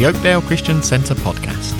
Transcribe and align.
the 0.00 0.06
Oakdale 0.06 0.40
Christian 0.40 0.82
Centre 0.82 1.14
podcast. 1.14 1.78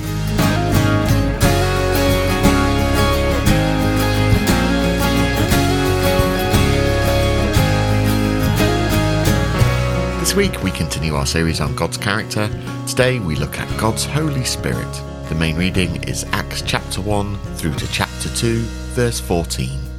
This 10.18 10.34
week 10.34 10.62
we 10.62 10.70
continue 10.70 11.14
our 11.14 11.24
series 11.24 11.62
on 11.62 11.74
God's 11.74 11.96
character. 11.96 12.50
Today 12.86 13.20
we 13.20 13.36
look 13.36 13.58
at 13.58 13.80
God's 13.80 14.04
Holy 14.04 14.44
Spirit. 14.44 15.02
The 15.30 15.34
main 15.34 15.56
reading 15.56 16.04
is 16.04 16.24
Acts 16.32 16.60
chapter 16.60 17.00
1 17.00 17.38
through 17.56 17.76
to 17.76 17.90
chapter 17.90 18.28
2, 18.28 18.58
verse 18.92 19.18
14. 19.18 19.89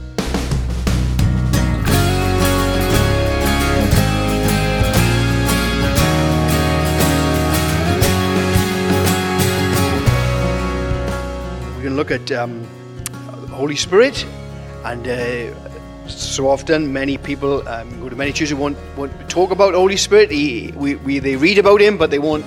Look 12.02 12.10
at 12.10 12.32
um, 12.32 12.64
Holy 13.52 13.76
Spirit, 13.76 14.26
and 14.86 15.08
uh, 15.08 16.10
so 16.10 16.50
often 16.50 16.92
many 16.92 17.16
people 17.16 17.68
um, 17.68 18.00
go 18.00 18.10
to 18.10 18.16
many 18.16 18.34
churches 18.34 18.56
won't, 18.56 18.76
won't 18.98 19.14
talk 19.30 19.52
about 19.52 19.76
Holy 19.76 19.98
Spirit. 19.98 20.32
He, 20.32 20.74
we, 20.76 20.96
we, 20.96 21.20
they 21.20 21.36
read 21.36 21.60
about 21.60 21.80
him, 21.80 22.00
but 22.00 22.10
they 22.10 22.18
won't 22.18 22.44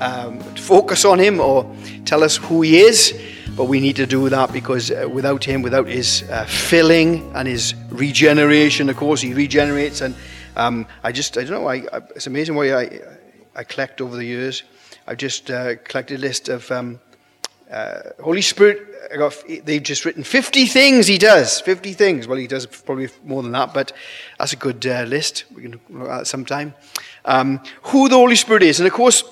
um, 0.00 0.40
focus 0.56 1.04
on 1.04 1.18
him 1.18 1.38
or 1.38 1.70
tell 2.06 2.24
us 2.24 2.38
who 2.38 2.62
he 2.62 2.78
is. 2.78 3.12
But 3.54 3.66
we 3.66 3.78
need 3.78 3.96
to 3.96 4.06
do 4.06 4.30
that 4.30 4.54
because 4.54 4.90
uh, 4.90 5.06
without 5.12 5.44
him, 5.44 5.60
without 5.60 5.86
his 5.86 6.22
uh, 6.30 6.46
filling 6.46 7.30
and 7.36 7.46
his 7.46 7.74
regeneration, 7.90 8.88
of 8.88 8.96
course, 8.96 9.20
he 9.20 9.34
regenerates. 9.34 10.00
And 10.00 10.14
um, 10.56 10.86
I 11.02 11.12
just, 11.12 11.36
I 11.36 11.44
don't 11.44 11.60
know, 11.60 11.66
I, 11.66 11.84
I, 11.92 11.98
it's 12.16 12.26
amazing 12.26 12.54
why 12.54 12.72
I, 12.72 13.00
I 13.54 13.64
collect 13.64 14.00
over 14.00 14.16
the 14.16 14.24
years. 14.24 14.62
I've 15.06 15.18
just 15.18 15.50
uh, 15.50 15.74
collected 15.84 16.20
a 16.20 16.22
list 16.22 16.48
of 16.48 16.70
um, 16.70 17.00
uh, 17.70 18.02
Holy 18.22 18.42
Spirit, 18.42 18.94
got, 19.16 19.42
they've 19.64 19.82
just 19.82 20.04
written 20.04 20.22
50 20.22 20.66
things 20.66 21.06
he 21.06 21.18
does. 21.18 21.60
50 21.60 21.92
things. 21.92 22.28
Well, 22.28 22.38
he 22.38 22.46
does 22.46 22.66
probably 22.66 23.08
more 23.24 23.42
than 23.42 23.52
that, 23.52 23.72
but 23.74 23.92
that's 24.38 24.52
a 24.52 24.56
good 24.56 24.86
uh, 24.86 25.02
list. 25.02 25.44
We 25.54 25.62
can 25.62 25.80
look 25.90 26.08
at 26.08 26.22
it 26.22 26.26
sometime. 26.26 26.74
Um, 27.24 27.60
who 27.84 28.08
the 28.08 28.16
Holy 28.16 28.36
Spirit 28.36 28.62
is. 28.62 28.80
And 28.80 28.86
of 28.86 28.92
course, 28.92 29.24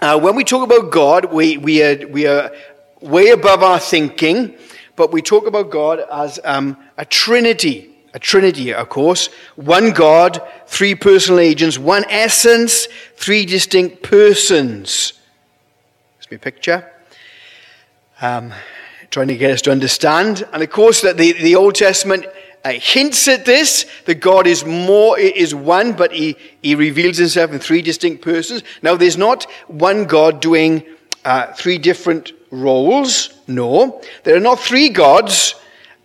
uh, 0.00 0.18
when 0.18 0.36
we 0.36 0.44
talk 0.44 0.62
about 0.62 0.90
God, 0.90 1.32
we, 1.32 1.58
we, 1.58 1.82
are, 1.82 2.06
we 2.08 2.26
are 2.26 2.52
way 3.00 3.30
above 3.30 3.62
our 3.62 3.78
thinking, 3.78 4.54
but 4.96 5.12
we 5.12 5.22
talk 5.22 5.46
about 5.46 5.70
God 5.70 6.00
as 6.12 6.38
um, 6.44 6.76
a 6.96 7.04
trinity. 7.04 7.90
A 8.14 8.18
trinity, 8.18 8.72
of 8.72 8.88
course. 8.88 9.28
One 9.56 9.90
God, 9.90 10.40
three 10.66 10.94
personal 10.94 11.40
agents, 11.40 11.78
one 11.78 12.04
essence, 12.08 12.88
three 13.16 13.44
distinct 13.44 14.02
persons. 14.02 15.12
Let's 16.16 16.30
me 16.30 16.36
a 16.36 16.40
picture 16.40 16.90
um, 18.20 18.52
trying 19.10 19.28
to 19.28 19.36
get 19.36 19.50
us 19.50 19.62
to 19.62 19.70
understand. 19.70 20.46
And 20.52 20.62
of 20.62 20.70
course, 20.70 21.00
that 21.02 21.16
the, 21.16 21.32
the 21.32 21.56
Old 21.56 21.74
Testament 21.74 22.26
uh, 22.64 22.72
hints 22.72 23.28
at 23.28 23.44
this 23.44 23.86
that 24.04 24.16
God 24.16 24.46
is 24.46 24.64
more 24.64 25.18
is 25.18 25.54
one, 25.54 25.92
but 25.92 26.12
he, 26.12 26.36
he 26.62 26.74
reveals 26.74 27.16
himself 27.16 27.52
in 27.52 27.58
three 27.58 27.82
distinct 27.82 28.22
persons. 28.22 28.62
Now, 28.82 28.96
there's 28.96 29.16
not 29.16 29.44
one 29.68 30.04
God 30.04 30.40
doing 30.40 30.84
uh, 31.24 31.52
three 31.52 31.78
different 31.78 32.32
roles. 32.50 33.30
No, 33.46 34.02
there 34.24 34.36
are 34.36 34.40
not 34.40 34.60
three 34.60 34.88
gods 34.88 35.54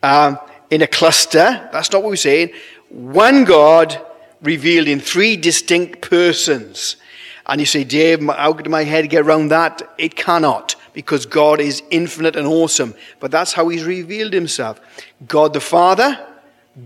um, 0.04 0.38
in 0.70 0.82
a 0.82 0.88
cluster. 0.88 1.70
That's 1.72 1.92
not 1.92 2.04
what 2.04 2.10
we're 2.10 2.16
saying. 2.18 2.52
One 2.90 3.44
God 3.44 4.00
revealed 4.42 4.88
in 4.88 5.00
three 5.00 5.38
distinct 5.38 6.02
persons. 6.02 6.98
And 7.46 7.60
you 7.60 7.66
say, 7.66 7.84
Dave, 7.84 8.22
how 8.24 8.54
could 8.54 8.70
my 8.70 8.84
head 8.84 9.10
get 9.10 9.26
around 9.26 9.50
that? 9.50 9.82
It 9.98 10.16
cannot 10.16 10.76
because 10.94 11.26
God 11.26 11.60
is 11.60 11.84
infinite 11.90 12.36
and 12.36 12.48
awesome. 12.48 12.94
But 13.20 13.32
that's 13.32 13.54
how 13.54 13.68
He's 13.70 13.84
revealed 13.84 14.34
Himself 14.34 14.80
God 15.28 15.54
the 15.54 15.60
Father, 15.60 16.26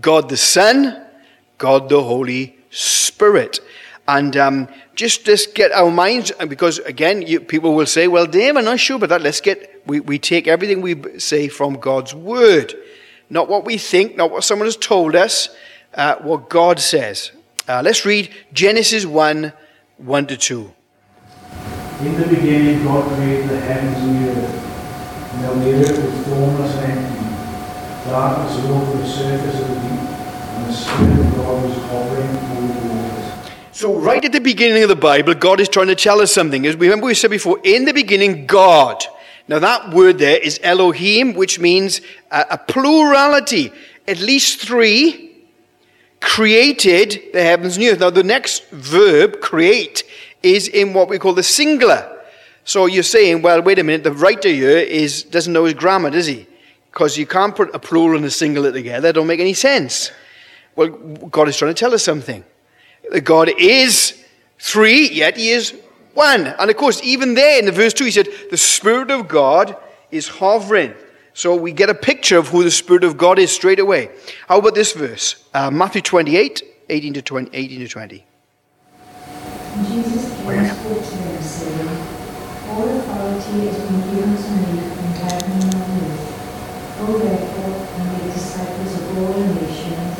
God 0.00 0.28
the 0.28 0.36
Son, 0.36 1.04
God 1.58 1.88
the 1.88 2.02
Holy 2.02 2.56
Spirit. 2.70 3.60
And 4.06 4.36
um, 4.38 4.68
just 4.94 5.26
just 5.26 5.54
get 5.54 5.70
our 5.72 5.90
minds, 5.90 6.32
because 6.48 6.78
again, 6.78 7.20
you, 7.22 7.40
people 7.40 7.74
will 7.74 7.86
say, 7.86 8.08
"Well, 8.08 8.26
Dave, 8.26 8.56
I'm 8.56 8.64
not 8.64 8.80
sure 8.80 8.96
about 8.96 9.10
that." 9.10 9.20
Let's 9.20 9.42
get 9.42 9.82
we, 9.86 10.00
we 10.00 10.18
take 10.18 10.48
everything 10.48 10.80
we 10.80 11.18
say 11.18 11.48
from 11.48 11.74
God's 11.74 12.14
word, 12.14 12.74
not 13.28 13.48
what 13.48 13.66
we 13.66 13.76
think, 13.76 14.16
not 14.16 14.30
what 14.30 14.44
someone 14.44 14.66
has 14.66 14.76
told 14.76 15.14
us, 15.14 15.50
uh, 15.94 16.16
what 16.16 16.48
God 16.48 16.80
says. 16.80 17.32
Uh, 17.68 17.82
let's 17.84 18.06
read 18.06 18.30
Genesis 18.54 19.04
one, 19.04 19.52
one 19.98 20.26
to 20.26 20.38
two. 20.38 20.72
In 22.00 22.14
the 22.14 22.28
beginning, 22.28 22.84
God 22.84 23.12
created 23.16 23.48
the 23.48 23.58
heavens 23.58 23.96
and 23.98 24.24
the 24.24 24.30
earth. 24.30 25.34
Now 25.40 25.52
the 25.54 25.74
earth 25.80 26.04
was 26.04 26.26
formless 26.28 26.76
and 26.76 26.92
empty. 26.92 28.08
Darkness 28.08 28.56
was 28.56 28.70
over 28.70 28.98
the 28.98 29.06
surface 29.06 29.60
of 29.60 29.68
the 29.68 29.74
deep, 29.74 29.82
and 29.82 30.66
the 30.66 30.72
Spirit 30.72 31.26
of 31.26 31.34
God 31.34 31.64
was 31.64 31.74
hovering 31.86 32.36
over 32.56 32.80
the 32.80 32.94
waters. 32.94 33.50
So, 33.72 33.96
right 33.96 34.24
at 34.24 34.30
the 34.30 34.40
beginning 34.40 34.84
of 34.84 34.88
the 34.88 34.96
Bible, 34.96 35.34
God 35.34 35.58
is 35.58 35.68
trying 35.68 35.88
to 35.88 35.96
tell 35.96 36.20
us 36.20 36.32
something. 36.32 36.66
As 36.66 36.76
we 36.76 36.86
remember, 36.86 37.06
we 37.06 37.14
said 37.14 37.32
before, 37.32 37.58
in 37.64 37.84
the 37.84 37.92
beginning, 37.92 38.46
God. 38.46 39.04
Now, 39.48 39.58
that 39.58 39.92
word 39.92 40.18
there 40.18 40.38
is 40.38 40.60
Elohim, 40.62 41.34
which 41.34 41.58
means 41.58 42.00
a, 42.30 42.46
a 42.50 42.58
plurality. 42.58 43.72
At 44.06 44.20
least 44.20 44.60
three 44.60 45.28
created 46.20 47.22
the 47.32 47.42
heavens 47.42 47.76
and 47.76 47.84
the 47.84 47.90
earth. 47.90 48.00
Now, 48.00 48.10
the 48.10 48.22
next 48.22 48.68
verb, 48.70 49.40
create, 49.40 50.04
is 50.42 50.68
in 50.68 50.92
what 50.92 51.08
we 51.08 51.18
call 51.18 51.34
the 51.34 51.42
singular. 51.42 52.18
So 52.64 52.86
you're 52.86 53.02
saying, 53.02 53.42
well, 53.42 53.62
wait 53.62 53.78
a 53.78 53.84
minute, 53.84 54.04
the 54.04 54.12
writer 54.12 54.48
here 54.48 54.78
is, 54.78 55.22
doesn't 55.22 55.52
know 55.52 55.64
his 55.64 55.74
grammar, 55.74 56.10
does 56.10 56.26
he? 56.26 56.46
Because 56.92 57.16
you 57.16 57.26
can't 57.26 57.56
put 57.56 57.74
a 57.74 57.78
plural 57.78 58.16
and 58.16 58.24
a 58.24 58.30
singular 58.30 58.72
together. 58.72 59.08
It 59.08 59.12
don't 59.12 59.26
make 59.26 59.40
any 59.40 59.54
sense. 59.54 60.10
Well, 60.76 60.88
God 60.88 61.48
is 61.48 61.56
trying 61.56 61.74
to 61.74 61.78
tell 61.78 61.94
us 61.94 62.04
something. 62.04 62.44
God 63.24 63.50
is 63.58 64.22
three, 64.58 65.08
yet 65.08 65.36
he 65.36 65.50
is 65.50 65.74
one. 66.14 66.46
And 66.46 66.70
of 66.70 66.76
course, 66.76 67.00
even 67.02 67.34
there 67.34 67.58
in 67.58 67.64
the 67.64 67.72
verse 67.72 67.94
2, 67.94 68.04
he 68.04 68.10
said, 68.10 68.28
the 68.50 68.56
Spirit 68.56 69.10
of 69.10 69.28
God 69.28 69.76
is 70.10 70.28
hovering. 70.28 70.94
So 71.34 71.54
we 71.54 71.72
get 71.72 71.88
a 71.88 71.94
picture 71.94 72.36
of 72.36 72.48
who 72.48 72.64
the 72.64 72.70
Spirit 72.70 73.04
of 73.04 73.16
God 73.16 73.38
is 73.38 73.52
straight 73.52 73.78
away. 73.78 74.10
How 74.48 74.58
about 74.58 74.74
this 74.74 74.92
verse? 74.92 75.44
Uh, 75.54 75.70
Matthew 75.70 76.02
28, 76.02 76.62
18 76.88 77.14
to 77.14 77.22
20. 77.22 77.50
18 77.56 77.78
to 77.78 77.88
20. 77.88 78.24
And 80.58 80.66
to 80.66 80.90
them, 80.90 81.40
saying, 81.40 81.86
All 82.66 82.82
authority 82.82 83.70
has 83.70 83.78
been 83.78 84.02
given 84.10 84.34
to 84.34 84.50
me 84.58 84.90
in 84.90 85.10
heaven 85.22 85.52
and 85.54 85.70
on 85.70 86.02
earth. 86.02 86.98
Go 86.98 87.16
therefore 87.16 87.78
and 87.94 88.10
make 88.10 88.34
disciples 88.34 88.90
of 88.98 89.18
all 89.22 89.38
nations, 89.38 90.18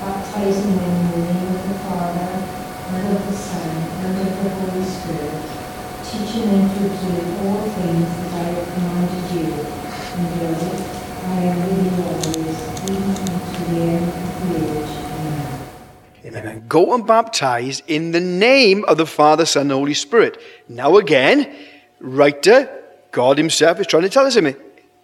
baptizing 0.00 0.76
them 0.80 0.96
in 0.96 1.10
the 1.12 1.20
name 1.28 1.52
of 1.52 1.68
the 1.68 1.74
Father, 1.84 2.40
and 2.88 3.16
of 3.16 3.26
the 3.28 3.36
Son, 3.36 3.68
and 4.00 4.16
of 4.16 4.44
the 4.44 4.48
Holy 4.48 4.82
Spirit, 4.82 5.44
teaching 6.08 6.48
them 6.48 6.72
to 6.72 6.86
observe 6.86 7.44
all 7.44 7.68
things 7.68 8.08
that 8.16 8.32
I 8.32 8.44
have 8.56 8.72
commanded 8.72 9.28
you. 9.28 9.60
And 9.60 10.40
behold, 10.40 10.80
I 11.20 11.52
am 11.52 11.56
with 11.68 11.84
you 11.84 12.00
always, 12.00 12.56
even 12.88 13.12
unto 13.12 13.74
the 13.74 13.80
end 13.92 14.08
of 14.08 14.48
the 14.48 14.80
age. 14.80 15.05
Amen. 16.26 16.42
Amen. 16.42 16.64
Go 16.68 16.92
and 16.94 17.06
baptize 17.06 17.82
in 17.86 18.10
the 18.10 18.20
name 18.20 18.84
of 18.86 18.96
the 18.96 19.06
Father, 19.06 19.46
Son, 19.46 19.62
and 19.62 19.72
Holy 19.72 19.94
Spirit. 19.94 20.40
Now 20.68 20.96
again, 20.96 21.54
writer, 22.00 22.82
God 23.12 23.38
himself 23.38 23.78
is 23.78 23.86
trying 23.86 24.02
to 24.02 24.08
tell 24.08 24.26
us 24.26 24.34
something. 24.34 24.56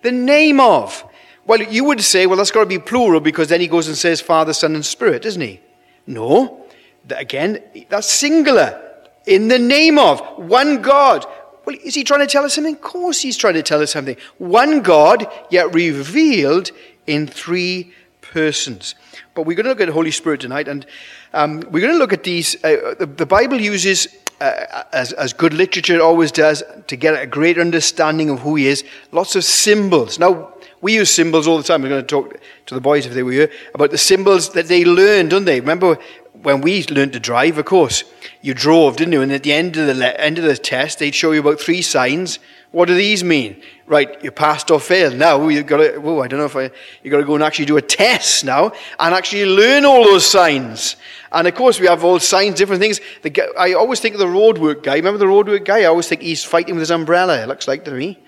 The 0.02 0.12
name 0.12 0.58
of. 0.58 1.04
Well, 1.46 1.62
you 1.62 1.84
would 1.84 2.00
say, 2.00 2.26
well, 2.26 2.36
that's 2.36 2.50
got 2.50 2.60
to 2.60 2.66
be 2.66 2.78
plural 2.78 3.20
because 3.20 3.48
then 3.48 3.60
he 3.60 3.68
goes 3.68 3.86
and 3.86 3.96
says 3.96 4.20
Father, 4.20 4.52
Son, 4.52 4.74
and 4.74 4.84
Spirit, 4.84 5.22
doesn't 5.22 5.40
he? 5.40 5.60
No. 6.06 6.66
Again, 7.08 7.62
that's 7.88 8.10
singular. 8.10 8.80
In 9.26 9.48
the 9.48 9.58
name 9.58 9.98
of. 9.98 10.20
One 10.38 10.82
God. 10.82 11.24
Well, 11.64 11.76
is 11.84 11.94
he 11.94 12.02
trying 12.02 12.20
to 12.20 12.26
tell 12.26 12.44
us 12.44 12.54
something? 12.54 12.74
Of 12.74 12.80
course 12.80 13.20
he's 13.20 13.36
trying 13.36 13.54
to 13.54 13.62
tell 13.62 13.80
us 13.80 13.92
something. 13.92 14.16
One 14.38 14.82
God, 14.82 15.30
yet 15.50 15.72
revealed 15.72 16.72
in 17.06 17.28
three 17.28 17.92
persons. 18.32 18.94
But 19.34 19.42
we're 19.42 19.56
going 19.56 19.64
to 19.64 19.70
look 19.70 19.80
at 19.80 19.86
the 19.86 19.92
Holy 19.92 20.10
Spirit 20.10 20.40
tonight, 20.40 20.66
and 20.66 20.86
um, 21.34 21.60
we're 21.70 21.80
going 21.80 21.92
to 21.92 21.98
look 21.98 22.12
at 22.12 22.24
these. 22.24 22.56
Uh, 22.64 22.94
the, 22.98 23.06
the, 23.06 23.26
Bible 23.26 23.60
uses, 23.60 24.08
uh, 24.40 24.84
as, 24.92 25.12
as 25.12 25.32
good 25.32 25.52
literature 25.52 26.00
always 26.00 26.32
does, 26.32 26.62
to 26.86 26.96
get 26.96 27.20
a 27.20 27.26
greater 27.26 27.60
understanding 27.60 28.30
of 28.30 28.40
who 28.40 28.56
He 28.56 28.66
is, 28.66 28.84
lots 29.12 29.36
of 29.36 29.44
symbols. 29.44 30.18
Now, 30.18 30.54
we 30.80 30.94
use 30.94 31.14
symbols 31.14 31.46
all 31.46 31.58
the 31.58 31.62
time. 31.62 31.82
We're 31.82 31.90
going 31.90 32.02
to 32.02 32.06
talk 32.06 32.40
to 32.66 32.74
the 32.74 32.80
boys 32.80 33.06
if 33.06 33.12
they 33.12 33.22
were 33.22 33.32
here 33.32 33.50
about 33.74 33.90
the 33.90 33.98
symbols 33.98 34.50
that 34.54 34.66
they 34.66 34.84
learned, 34.84 35.30
don't 35.30 35.44
they? 35.44 35.60
Remember, 35.60 35.98
when 36.42 36.60
we 36.60 36.84
learned 36.86 37.12
to 37.12 37.20
drive, 37.20 37.58
of 37.58 37.64
course, 37.64 38.04
you 38.40 38.54
drove, 38.54 38.96
didn't 38.96 39.12
you? 39.12 39.22
And 39.22 39.32
at 39.32 39.44
the 39.44 39.52
end 39.52 39.76
of 39.76 39.86
the 39.86 39.94
le- 39.94 40.06
end 40.06 40.38
of 40.38 40.44
the 40.44 40.56
test, 40.56 40.98
they'd 40.98 41.14
show 41.14 41.32
you 41.32 41.40
about 41.40 41.60
three 41.60 41.82
signs. 41.82 42.38
What 42.72 42.86
do 42.88 42.94
these 42.94 43.22
mean? 43.22 43.62
Right, 43.86 44.22
you 44.24 44.30
passed 44.30 44.70
or 44.70 44.80
failed. 44.80 45.14
Now 45.14 45.46
you've 45.48 45.66
got 45.66 45.76
to. 45.76 45.94
Oh, 45.96 46.20
I 46.20 46.28
don't 46.28 46.40
know 46.40 46.46
if 46.46 46.56
I. 46.56 46.70
You've 47.02 47.12
got 47.12 47.18
to 47.18 47.24
go 47.24 47.34
and 47.34 47.44
actually 47.44 47.66
do 47.66 47.76
a 47.76 47.82
test 47.82 48.44
now 48.44 48.72
and 48.98 49.14
actually 49.14 49.44
learn 49.44 49.84
all 49.84 50.04
those 50.04 50.26
signs. 50.26 50.96
And 51.30 51.46
of 51.46 51.54
course, 51.54 51.78
we 51.78 51.86
have 51.86 52.02
all 52.02 52.18
signs, 52.18 52.56
different 52.56 52.80
things. 52.80 53.00
The, 53.22 53.52
I 53.58 53.74
always 53.74 54.00
think 54.00 54.14
of 54.14 54.20
the 54.20 54.26
roadwork 54.26 54.82
guy. 54.82 54.96
Remember 54.96 55.18
the 55.18 55.26
roadwork 55.26 55.64
guy? 55.64 55.82
I 55.82 55.84
always 55.84 56.08
think 56.08 56.22
he's 56.22 56.44
fighting 56.44 56.74
with 56.74 56.82
his 56.82 56.90
umbrella. 56.90 57.42
It 57.42 57.48
looks 57.48 57.68
like 57.68 57.84
to 57.84 57.90
me. 57.92 58.18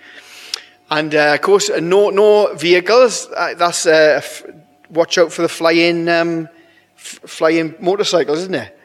And 0.90 1.14
uh, 1.14 1.34
of 1.34 1.40
course, 1.40 1.70
uh, 1.70 1.80
no 1.80 2.10
no 2.10 2.54
vehicles. 2.54 3.26
Uh, 3.34 3.54
that's 3.54 3.86
uh, 3.86 4.20
f- 4.22 4.44
watch 4.90 5.16
out 5.16 5.32
for 5.32 5.42
the 5.42 5.48
flying 5.48 6.08
um, 6.08 6.48
flying 7.04 7.74
motorcycles, 7.80 8.38
isn't 8.40 8.54
it? 8.54 8.78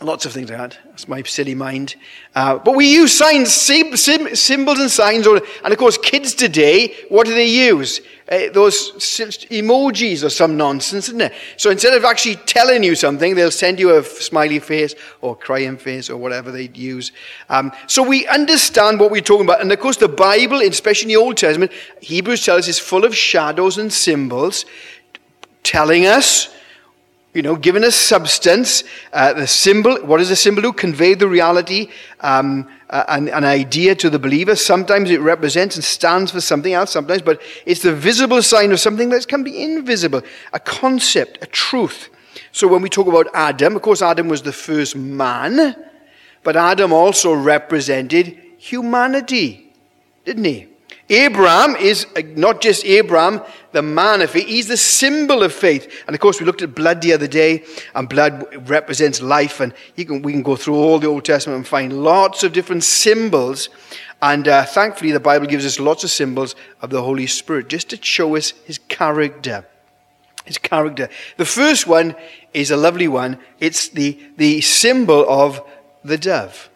Lots 0.00 0.26
of 0.26 0.32
things 0.32 0.50
like 0.50 0.58
that. 0.58 0.78
That's 0.86 1.06
my 1.06 1.22
silly 1.22 1.54
mind. 1.54 1.94
Uh, 2.34 2.58
but 2.58 2.74
we 2.74 2.92
use 2.92 3.16
signs, 3.16 3.52
sim- 3.52 3.96
sim- 3.96 4.34
symbols 4.34 4.80
and 4.80 4.90
signs. 4.90 5.26
Or, 5.28 5.40
and 5.62 5.72
of 5.72 5.78
course, 5.78 5.96
kids 5.96 6.34
today, 6.34 6.94
what 7.08 7.24
do 7.26 7.34
they 7.34 7.46
use? 7.46 8.00
Uh, 8.28 8.48
those 8.52 8.92
emojis 8.92 10.24
or 10.24 10.30
some 10.30 10.56
nonsense, 10.56 11.08
isn't 11.08 11.20
it? 11.20 11.32
So 11.56 11.70
instead 11.70 11.94
of 11.94 12.04
actually 12.04 12.36
telling 12.36 12.82
you 12.82 12.96
something, 12.96 13.34
they'll 13.34 13.50
send 13.50 13.78
you 13.78 13.96
a 13.96 14.02
smiley 14.02 14.58
face 14.58 14.94
or 15.20 15.36
crying 15.36 15.76
face 15.76 16.10
or 16.10 16.16
whatever 16.16 16.50
they'd 16.50 16.76
use. 16.76 17.12
Um, 17.48 17.70
so 17.86 18.02
we 18.02 18.26
understand 18.26 18.98
what 18.98 19.10
we're 19.10 19.20
talking 19.20 19.46
about. 19.46 19.60
And 19.60 19.70
of 19.70 19.78
course, 19.78 19.98
the 19.98 20.08
Bible, 20.08 20.62
especially 20.62 21.12
in 21.12 21.18
the 21.18 21.24
Old 21.24 21.36
Testament, 21.36 21.70
Hebrews 22.00 22.44
tells 22.44 22.60
us 22.60 22.68
is 22.68 22.78
full 22.78 23.04
of 23.04 23.14
shadows 23.14 23.78
and 23.78 23.92
symbols 23.92 24.64
telling 25.62 26.06
us 26.06 26.48
you 27.34 27.42
know, 27.42 27.56
giving 27.56 27.84
us 27.84 27.96
substance. 27.96 28.84
Uh, 29.12 29.32
the 29.32 29.46
symbol, 29.46 29.96
what 30.04 30.20
is 30.20 30.28
the 30.28 30.36
symbol 30.36 30.62
to? 30.62 30.72
Convey 30.72 31.14
the 31.14 31.28
reality, 31.28 31.88
um, 32.20 32.68
uh, 32.90 33.04
an, 33.08 33.28
an 33.28 33.44
idea 33.44 33.94
to 33.94 34.10
the 34.10 34.18
believer. 34.18 34.54
Sometimes 34.54 35.10
it 35.10 35.20
represents 35.20 35.76
and 35.76 35.84
stands 35.84 36.30
for 36.30 36.40
something 36.40 36.74
else, 36.74 36.90
sometimes, 36.90 37.22
but 37.22 37.40
it's 37.64 37.82
the 37.82 37.94
visible 37.94 38.42
sign 38.42 38.70
of 38.72 38.80
something 38.80 39.08
that 39.10 39.26
can 39.28 39.42
be 39.42 39.62
invisible, 39.62 40.22
a 40.52 40.60
concept, 40.60 41.38
a 41.40 41.46
truth. 41.46 42.10
So 42.52 42.68
when 42.68 42.82
we 42.82 42.90
talk 42.90 43.06
about 43.06 43.28
Adam, 43.34 43.76
of 43.76 43.82
course, 43.82 44.02
Adam 44.02 44.28
was 44.28 44.42
the 44.42 44.52
first 44.52 44.94
man, 44.94 45.74
but 46.42 46.56
Adam 46.56 46.92
also 46.92 47.32
represented 47.32 48.38
humanity, 48.58 49.72
didn't 50.24 50.44
he? 50.44 50.71
Abraham 51.12 51.76
is 51.76 52.06
uh, 52.16 52.22
not 52.36 52.62
just 52.62 52.86
Abraham, 52.86 53.42
the 53.72 53.82
man 53.82 54.22
of 54.22 54.30
faith, 54.30 54.46
he's 54.46 54.68
the 54.68 54.78
symbol 54.78 55.42
of 55.42 55.52
faith. 55.52 56.04
And 56.06 56.14
of 56.14 56.20
course, 56.20 56.40
we 56.40 56.46
looked 56.46 56.62
at 56.62 56.74
blood 56.74 57.02
the 57.02 57.12
other 57.12 57.26
day, 57.26 57.64
and 57.94 58.08
blood 58.08 58.66
represents 58.68 59.20
life. 59.20 59.60
And 59.60 59.74
can, 59.94 60.22
we 60.22 60.32
can 60.32 60.42
go 60.42 60.56
through 60.56 60.76
all 60.76 60.98
the 60.98 61.08
Old 61.08 61.26
Testament 61.26 61.58
and 61.58 61.66
find 61.66 62.02
lots 62.02 62.44
of 62.44 62.54
different 62.54 62.82
symbols. 62.82 63.68
And 64.22 64.48
uh, 64.48 64.64
thankfully, 64.64 65.12
the 65.12 65.20
Bible 65.20 65.46
gives 65.46 65.66
us 65.66 65.78
lots 65.78 66.02
of 66.02 66.10
symbols 66.10 66.54
of 66.80 66.88
the 66.88 67.02
Holy 67.02 67.26
Spirit 67.26 67.68
just 67.68 67.90
to 67.90 68.02
show 68.02 68.34
us 68.34 68.54
his 68.64 68.78
character. 68.78 69.66
His 70.46 70.56
character. 70.56 71.10
The 71.36 71.44
first 71.44 71.86
one 71.86 72.16
is 72.54 72.70
a 72.70 72.76
lovely 72.76 73.06
one. 73.06 73.38
It's 73.60 73.88
the, 73.88 74.18
the 74.38 74.62
symbol 74.62 75.28
of 75.28 75.60
the 76.02 76.16
dove. 76.16 76.70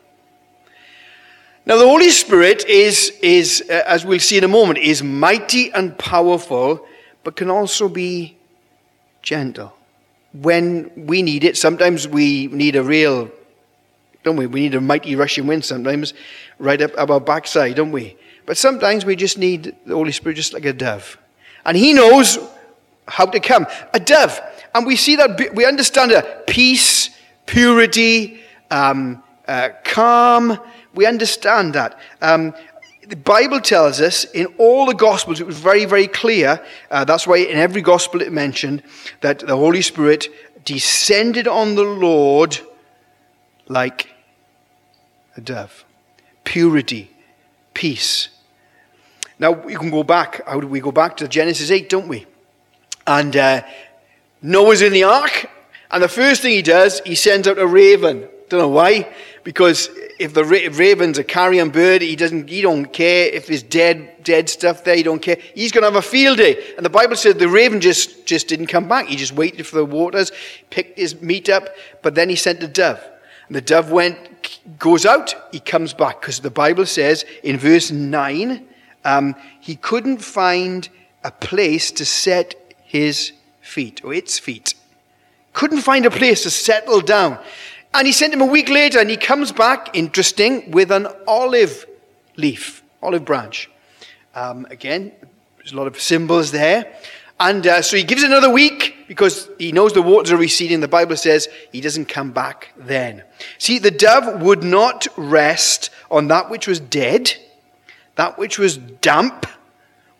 Now, 1.67 1.79
the 1.79 1.89
Holy 1.89 2.11
Spirit 2.11 2.65
is, 2.67 3.13
is 3.23 3.65
uh, 3.69 3.83
as 3.89 4.07
we'll 4.07 4.21
see 4.21 4.39
in 4.39 4.45
a 4.45 4.49
moment, 4.49 4.79
is 4.79 5.03
mighty 5.03 5.73
and 5.73 5.99
powerful, 5.99 6.87
but 7.25 7.35
can 7.35 7.51
also 7.51 7.89
be 7.89 8.37
gentle. 9.21 9.73
When 10.33 10.93
we 10.95 11.23
need 11.23 11.43
it, 11.43 11.57
sometimes 11.57 12.07
we 12.07 12.47
need 12.47 12.77
a 12.77 12.85
real, 12.85 13.33
don't 14.23 14.37
we? 14.37 14.47
We 14.47 14.61
need 14.61 14.77
a 14.77 14.81
mighty 14.81 15.17
rushing 15.17 15.49
wind 15.49 15.65
sometimes, 15.65 16.15
right 16.61 16.81
up, 16.81 16.93
up 16.97 17.11
our 17.11 17.19
backside, 17.19 17.75
don't 17.75 17.91
we? 17.91 18.17
But 18.47 18.57
sometimes 18.57 19.05
we 19.05 19.17
just 19.17 19.37
need 19.37 19.75
the 19.87 19.95
Holy 19.95 20.13
Spirit 20.13 20.37
just 20.37 20.53
like 20.53 20.65
a 20.67 20.73
dove. 20.73 21.19
And 21.65 21.77
He 21.77 21.93
knows 21.93 22.39
how 23.09 23.27
to 23.27 23.41
come. 23.41 23.67
A 23.93 23.99
dove. 23.99 24.41
And 24.73 24.87
we 24.87 24.95
see 24.95 25.17
that, 25.17 25.53
we 25.53 25.67
understand 25.67 26.13
that 26.13 26.47
peace, 26.47 27.11
purity, 27.45 28.39
um, 28.71 29.21
uh, 29.49 29.71
calm. 29.83 30.61
We 30.97 31.07
understand 31.07 31.75
that. 31.75 31.99
Um, 32.21 32.55
the 33.07 33.17
Bible 33.17 33.61
tells 33.61 34.01
us 34.01 34.25
in 34.25 34.47
all 34.59 34.87
the 34.87 34.95
Gospels, 34.95 35.39
it 35.39 35.47
was 35.47 35.59
very, 35.59 35.85
very 35.85 36.09
clear. 36.09 36.65
Uh, 36.91 37.05
that's 37.05 37.27
why 37.27 37.37
in 37.37 37.57
every 37.57 37.83
Gospel 37.83 38.21
it 38.21 38.33
mentioned 38.33 38.83
that 39.21 39.39
the 39.39 39.57
Holy 39.57 39.83
Spirit 39.83 40.29
descended 40.65 41.47
on 41.47 41.77
the 41.77 41.85
Lord 41.85 42.59
like 43.69 44.11
a 45.37 45.41
dove. 45.41 45.85
Purity, 46.43 47.11
peace. 47.75 48.29
Now, 49.39 49.53
we 49.53 49.77
can 49.77 49.91
go 49.91 50.03
back. 50.03 50.45
How 50.47 50.61
do 50.61 50.67
we 50.67 50.81
go 50.81 50.91
back 50.91 51.17
to 51.19 51.29
Genesis 51.29 51.71
8, 51.71 51.89
don't 51.89 52.09
we? 52.09 52.27
And 53.07 53.37
uh, 53.37 53.63
Noah's 54.43 54.83
in 54.83 54.93
the 54.93 55.05
ark, 55.05 55.49
and 55.91 56.03
the 56.03 56.09
first 56.09 56.43
thing 56.43 56.53
he 56.53 56.63
does, 56.63 57.01
he 57.05 57.15
sends 57.15 57.47
out 57.47 57.59
a 57.59 57.67
raven. 57.67 58.29
Don't 58.49 58.61
know 58.61 58.69
why, 58.69 59.13
because 59.45 59.91
if 60.19 60.35
the 60.35 60.45
ra- 60.45 60.69
raven's 60.73 61.19
a 61.19 61.25
carrion 61.25 61.71
bird, 61.71 62.03
he 62.03 62.17
doesn't, 62.17 62.49
he 62.49 62.63
don't 62.63 62.87
care 62.93 63.27
if 63.29 63.47
there's 63.47 63.63
dead, 63.63 64.23
dead 64.23 64.49
stuff 64.49 64.85
there. 64.85 64.97
He 64.97 65.03
don't 65.03 65.21
care. 65.21 65.37
He's 65.55 65.73
going 65.73 65.83
to 65.83 65.89
have 65.89 65.97
a 65.97 66.03
field 66.03 66.39
day. 66.39 66.75
And 66.77 66.85
the 66.85 66.91
Bible 66.91 67.17
said 67.17 67.39
the 67.39 67.49
raven 67.49 67.81
just, 67.81 68.27
just 68.27 68.49
didn't 68.49 68.67
come 68.67 68.89
back. 68.89 69.07
He 69.07 69.17
just 69.17 69.33
waited 69.33 69.67
for 69.67 69.77
the 69.77 69.85
waters, 69.85 70.33
picked 70.71 70.99
his 70.99 71.21
meat 71.21 71.49
up, 71.49 71.69
but 72.03 72.15
then 72.15 72.29
he 72.29 72.37
sent 72.37 72.63
a 72.63 72.69
dove. 72.69 73.03
And 73.47 73.55
the 73.55 73.61
dove 73.61 73.93
went, 73.93 74.19
goes 74.79 75.07
out, 75.07 75.35
he 75.53 75.61
comes 75.61 75.95
back, 75.95 76.21
because 76.21 76.41
the 76.41 76.51
Bible 76.51 76.87
says 76.87 77.25
in 77.43 77.59
verse 77.59 77.91
nine, 77.91 78.67
um, 79.05 79.37
he 79.61 79.77
couldn't 79.77 80.19
find 80.19 80.89
a 81.23 81.31
place 81.31 81.93
to 81.93 82.05
set 82.05 82.55
his 82.85 83.33
feet 83.61 84.05
or 84.05 84.13
its 84.13 84.39
feet. 84.39 84.75
Couldn't 85.53 85.83
find 85.83 86.05
a 86.05 86.11
place 86.11 86.43
to 86.43 86.51
settle 86.51 87.01
down. 87.01 87.39
And 87.97 88.07
he 88.07 88.13
sent 88.13 88.35
him 88.35 88.43
a 88.43 88.47
week 88.47 88.69
later, 88.69 88.99
and 88.99 89.09
he 89.09 89.17
comes 89.17 89.53
back, 89.53 89.97
interesting, 89.97 90.71
with 90.71 90.91
an 90.91 91.09
olive 91.27 91.87
leaf, 92.37 92.83
olive 93.03 93.25
branch. 93.25 93.71
Um, 94.35 94.67
again, 94.69 95.13
there's 95.57 95.73
a 95.73 95.77
lot 95.77 95.87
of 95.87 95.99
symbols 95.99 96.51
there. 96.51 96.95
And 97.41 97.67
uh, 97.67 97.81
so 97.81 97.97
he 97.97 98.03
gives 98.03 98.23
another 98.23 98.51
week 98.51 99.09
because 99.09 99.49
he 99.59 99.73
knows 99.73 99.95
the 99.95 100.03
waters 100.03 100.31
are 100.31 100.37
receding. 100.37 100.81
The 100.81 100.89
Bible 100.89 101.17
says 101.17 101.49
he 101.73 101.81
doesn't 101.81 102.05
come 102.05 102.33
back 102.33 102.75
then. 102.77 103.23
See, 103.57 103.79
the 103.79 103.91
dove 103.91 104.43
would 104.43 104.63
not 104.63 105.07
rest 105.17 105.89
on 106.11 106.29
that 106.29 106.51
which 106.51 106.67
was 106.67 106.79
dead, 106.79 107.33
that 108.17 108.37
which 108.37 108.59
was 108.59 108.77
damp 108.77 109.47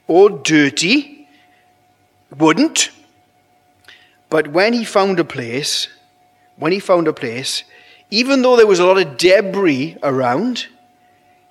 or 0.07 0.31
dirty, 0.31 1.29
wouldn't. 2.39 2.91
But 4.31 4.49
when 4.49 4.73
he 4.73 4.87
found 4.87 5.21
a 5.21 5.25
place, 5.25 5.89
when 6.57 6.73
he 6.73 6.79
found 6.79 7.09
a 7.09 7.13
place, 7.13 7.65
even 8.11 8.43
though 8.43 8.57
there 8.57 8.67
was 8.67 8.79
a 8.79 8.87
lot 8.87 8.99
of 8.99 9.17
debris 9.17 9.97
around, 10.03 10.67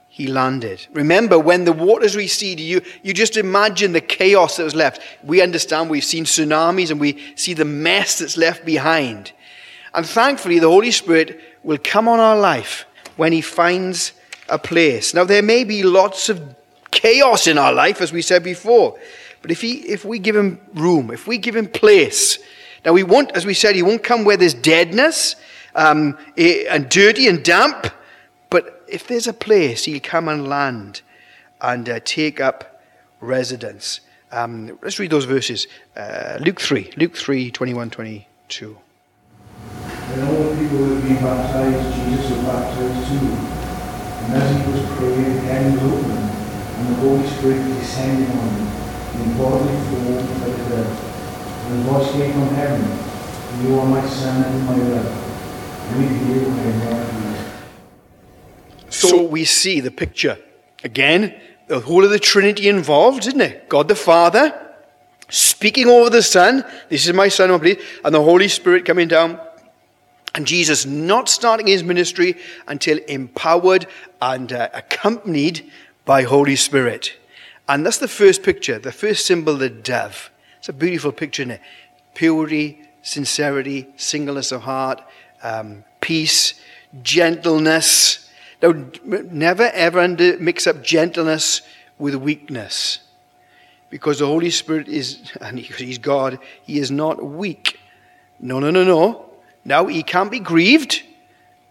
he 0.08 0.28
landed. 0.28 0.88
Remember, 0.94 1.38
when 1.38 1.66
the 1.66 1.74
waters 1.74 2.16
recede, 2.16 2.60
you, 2.60 2.82
you 3.04 3.14
just 3.14 3.36
imagine 3.36 3.92
the 3.92 4.00
chaos 4.00 4.56
that 4.56 4.64
was 4.64 4.74
left. 4.74 5.02
We 5.24 5.42
understand, 5.42 5.90
we've 5.90 6.06
seen 6.06 6.24
tsunamis 6.24 6.90
and 6.90 7.02
we 7.02 7.22
see 7.36 7.54
the 7.54 7.66
mess 7.66 8.20
that's 8.20 8.38
left 8.38 8.66
behind. 8.66 9.34
And 9.94 10.06
thankfully, 10.06 10.60
the 10.60 10.70
Holy 10.70 10.92
Spirit 10.92 11.42
will 11.64 11.78
come 11.84 12.08
on 12.08 12.20
our 12.20 12.38
life 12.38 12.86
when 13.18 13.34
he 13.34 13.42
finds 13.42 14.14
a 14.48 14.58
place. 14.58 15.14
Now, 15.14 15.26
there 15.26 15.42
may 15.42 15.66
be 15.66 15.84
lots 15.84 16.30
of 16.30 16.56
chaos 16.92 17.48
in 17.48 17.58
our 17.58 17.74
life, 17.74 18.02
as 18.02 18.14
we 18.14 18.22
said 18.22 18.44
before, 18.44 18.98
but 19.42 19.52
if, 19.52 19.62
he, 19.62 19.74
if 19.80 20.06
we 20.06 20.18
give 20.18 20.36
him 20.36 20.60
room, 20.74 21.12
if 21.12 21.28
we 21.28 21.38
give 21.38 21.56
him 21.56 21.68
place, 21.68 22.40
now 22.86 22.94
we 22.94 23.04
won't, 23.04 23.32
as 23.32 23.46
we 23.46 23.56
said, 23.56 23.76
he 23.76 23.82
won't 23.82 24.04
come 24.04 24.24
where 24.24 24.38
there's 24.38 24.54
deadness 24.54 25.36
um, 25.74 26.18
and 26.38 26.88
dirty 26.88 27.28
and 27.28 27.44
damp, 27.44 27.88
but 28.52 28.84
if 28.88 29.08
there's 29.08 29.28
a 29.28 29.34
place, 29.34 29.86
he'll 29.86 30.00
come 30.00 30.28
and 30.30 30.48
land 30.48 31.02
and 31.60 31.90
uh, 31.90 32.00
take 32.06 32.40
up 32.40 32.84
residence. 33.20 34.02
Um, 34.32 34.78
let's 34.84 35.00
read 35.00 35.10
those 35.10 35.26
verses. 35.26 35.68
Uh, 35.96 36.38
Luke 36.42 36.62
3, 36.62 36.92
Luke 36.98 37.16
3, 37.16 37.50
21, 37.50 37.90
22. 37.90 38.78
When 40.08 40.28
all 40.28 40.44
the 40.44 40.62
people 40.62 40.86
had 40.86 41.04
been 41.04 41.16
baptized, 41.16 41.96
Jesus 41.96 42.30
was 42.30 42.40
baptized 42.46 43.08
too. 43.10 43.56
And 44.26 44.34
as 44.36 44.66
he 44.66 44.72
was 44.72 44.98
praying, 44.98 45.40
heaven 45.46 45.74
was 45.74 45.84
opened, 45.84 46.30
and 46.78 46.90
the 46.90 46.96
Holy 46.96 47.28
Spirit 47.30 47.64
descended 47.80 48.30
on 48.30 48.50
him 48.50 49.22
in 49.22 49.38
bodily 49.38 49.78
form 49.90 50.42
like 50.42 50.60
a 50.60 50.70
dove. 50.70 51.15
And 51.68 51.84
voice 51.86 52.12
came 52.12 52.32
from 52.34 52.56
heaven, 52.56 53.66
You 53.66 53.80
are 53.80 53.86
my 53.86 54.06
son 54.08 54.44
and 54.44 54.66
my 54.66 54.76
love. 54.76 55.98
With 55.98 56.28
you 56.28 56.46
I 56.48 56.92
am. 56.92 57.06
So 58.90 59.24
we 59.24 59.46
see 59.46 59.80
the 59.80 59.92
picture. 59.92 60.38
Again, 60.84 61.34
the 61.68 61.80
whole 61.80 62.04
of 62.04 62.12
the 62.12 62.20
Trinity 62.20 62.70
involved, 62.70 63.28
isn't 63.28 63.42
it? 63.42 63.68
God 63.70 63.88
the 63.88 63.96
Father 63.96 64.54
speaking 65.30 65.88
over 65.88 66.10
the 66.10 66.22
Son. 66.24 66.64
This 66.90 67.08
is 67.08 67.14
my 67.14 67.28
Son. 67.28 67.50
And 67.50 68.16
the 68.16 68.22
Holy 68.22 68.48
Spirit 68.48 68.86
coming 68.86 69.08
down, 69.08 69.40
And 70.36 70.46
Jesus 70.46 70.86
not 70.86 71.30
starting 71.30 71.68
his 71.68 71.84
ministry 71.84 72.38
until 72.68 73.00
empowered 73.08 73.88
and 74.22 74.54
uh, 74.54 74.70
accompanied 74.74 75.72
by 76.04 76.24
Holy 76.24 76.56
Spirit. 76.56 77.14
And 77.68 77.86
that's 77.86 77.98
the 77.98 78.08
first 78.08 78.44
picture, 78.44 78.78
the 78.78 78.92
first 78.92 79.26
symbol, 79.26 79.56
the 79.56 79.70
dove. 79.70 80.30
It's 80.66 80.70
a 80.70 80.74
beautiful 80.74 81.12
picture 81.12 81.44
in 81.44 81.52
it. 81.52 81.62
Purity, 82.16 82.82
sincerity, 83.04 83.86
singleness 83.98 84.52
of 84.52 84.64
heart, 84.64 85.00
um, 85.44 85.84
peace, 86.02 86.56
gentleness. 87.04 88.28
Now, 88.64 88.74
never 89.04 89.70
ever 89.76 90.08
mix 90.08 90.66
up 90.66 90.82
gentleness 90.82 91.62
with 92.00 92.16
weakness. 92.16 92.98
Because 93.92 94.18
the 94.18 94.26
Holy 94.26 94.50
Spirit 94.50 94.88
is, 94.88 95.32
and 95.40 95.60
He's 95.60 96.00
God, 96.00 96.40
He 96.64 96.80
is 96.80 96.90
not 96.90 97.24
weak. 97.24 97.80
No, 98.40 98.60
no, 98.60 98.72
no, 98.72 98.84
no. 98.84 99.30
Now, 99.66 99.86
He 99.86 100.02
can't 100.02 100.32
be 100.32 100.40
grieved 100.40 101.04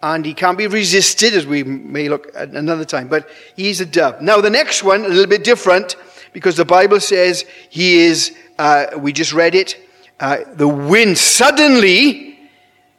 and 0.05 0.25
He 0.25 0.35
can't 0.35 0.57
be 0.57 0.69
resisted, 0.69 1.35
as 1.35 1.49
we 1.49 1.65
may 1.65 2.09
look 2.09 2.29
at 2.37 2.51
another 2.51 2.85
time, 2.85 3.09
but 3.09 3.29
He's 3.57 3.81
a 3.81 3.87
dove. 3.87 4.23
Now, 4.23 4.41
the 4.41 4.51
next 4.51 4.85
one, 4.85 5.05
a 5.05 5.09
little 5.09 5.27
bit 5.27 5.43
different, 5.43 5.97
because 6.33 6.57
the 6.57 6.65
Bible 6.65 7.01
says 7.01 7.45
He 7.71 8.05
is, 8.05 8.37
uh, 8.59 8.87
we 8.99 9.13
just 9.13 9.33
read 9.33 9.55
it, 9.55 9.77
uh, 10.21 10.39
the 10.55 10.69
wind 10.69 11.19
suddenly, 11.19 12.39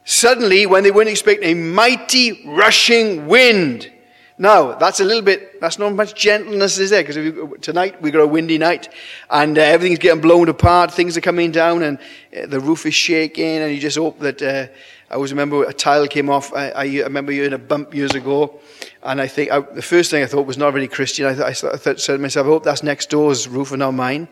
suddenly, 0.04 0.66
when 0.66 0.84
they 0.84 0.90
weren't 0.90 1.08
expecting 1.08 1.48
a 1.50 1.54
mighty 1.54 2.42
rushing 2.46 3.26
wind. 3.26 3.90
Now, 4.38 4.74
that's 4.74 5.00
a 5.00 5.04
little 5.04 5.22
bit, 5.22 5.62
that's 5.62 5.78
not 5.78 5.94
much 5.94 6.14
gentleness 6.14 6.78
is 6.78 6.90
there, 6.90 7.02
because 7.02 7.58
tonight 7.62 8.02
we've 8.02 8.12
got 8.12 8.20
a 8.20 8.26
windy 8.26 8.58
night, 8.58 8.90
and 9.30 9.56
uh, 9.56 9.62
everything's 9.62 9.98
getting 9.98 10.20
blown 10.20 10.50
apart, 10.50 10.92
things 10.92 11.16
are 11.16 11.22
coming 11.22 11.52
down, 11.52 11.82
and 11.82 11.98
uh, 12.36 12.44
the 12.46 12.60
roof 12.60 12.84
is 12.84 12.94
shaking, 12.94 13.62
and 13.62 13.72
you 13.72 13.80
just 13.80 13.96
hope 13.96 14.18
that, 14.18 14.42
uh, 14.42 14.66
I 15.10 15.14
always 15.14 15.32
remember 15.32 15.64
a 15.64 15.72
tile 15.72 16.06
came 16.06 16.28
off, 16.28 16.52
I, 16.52 16.68
I, 16.68 16.84
remember 16.84 17.32
you 17.32 17.44
in 17.44 17.54
a 17.54 17.58
bump 17.58 17.94
years 17.94 18.14
ago, 18.14 18.60
and 19.02 19.22
I 19.22 19.26
think, 19.26 19.50
I, 19.50 19.60
the 19.60 19.80
first 19.80 20.10
thing 20.10 20.22
I 20.22 20.26
thought 20.26 20.46
was 20.46 20.58
not 20.58 20.74
really 20.74 20.88
Christian, 20.88 21.24
I, 21.24 21.46
I, 21.46 21.52
thought, 21.54 21.74
I 21.74 21.78
thought, 21.78 22.00
said 22.00 22.16
to 22.16 22.18
myself, 22.18 22.46
I 22.46 22.50
hope 22.50 22.62
that's 22.64 22.82
next 22.82 23.08
door's 23.08 23.48
roof 23.48 23.72
and 23.72 23.78
not 23.78 23.92
mine, 23.92 24.28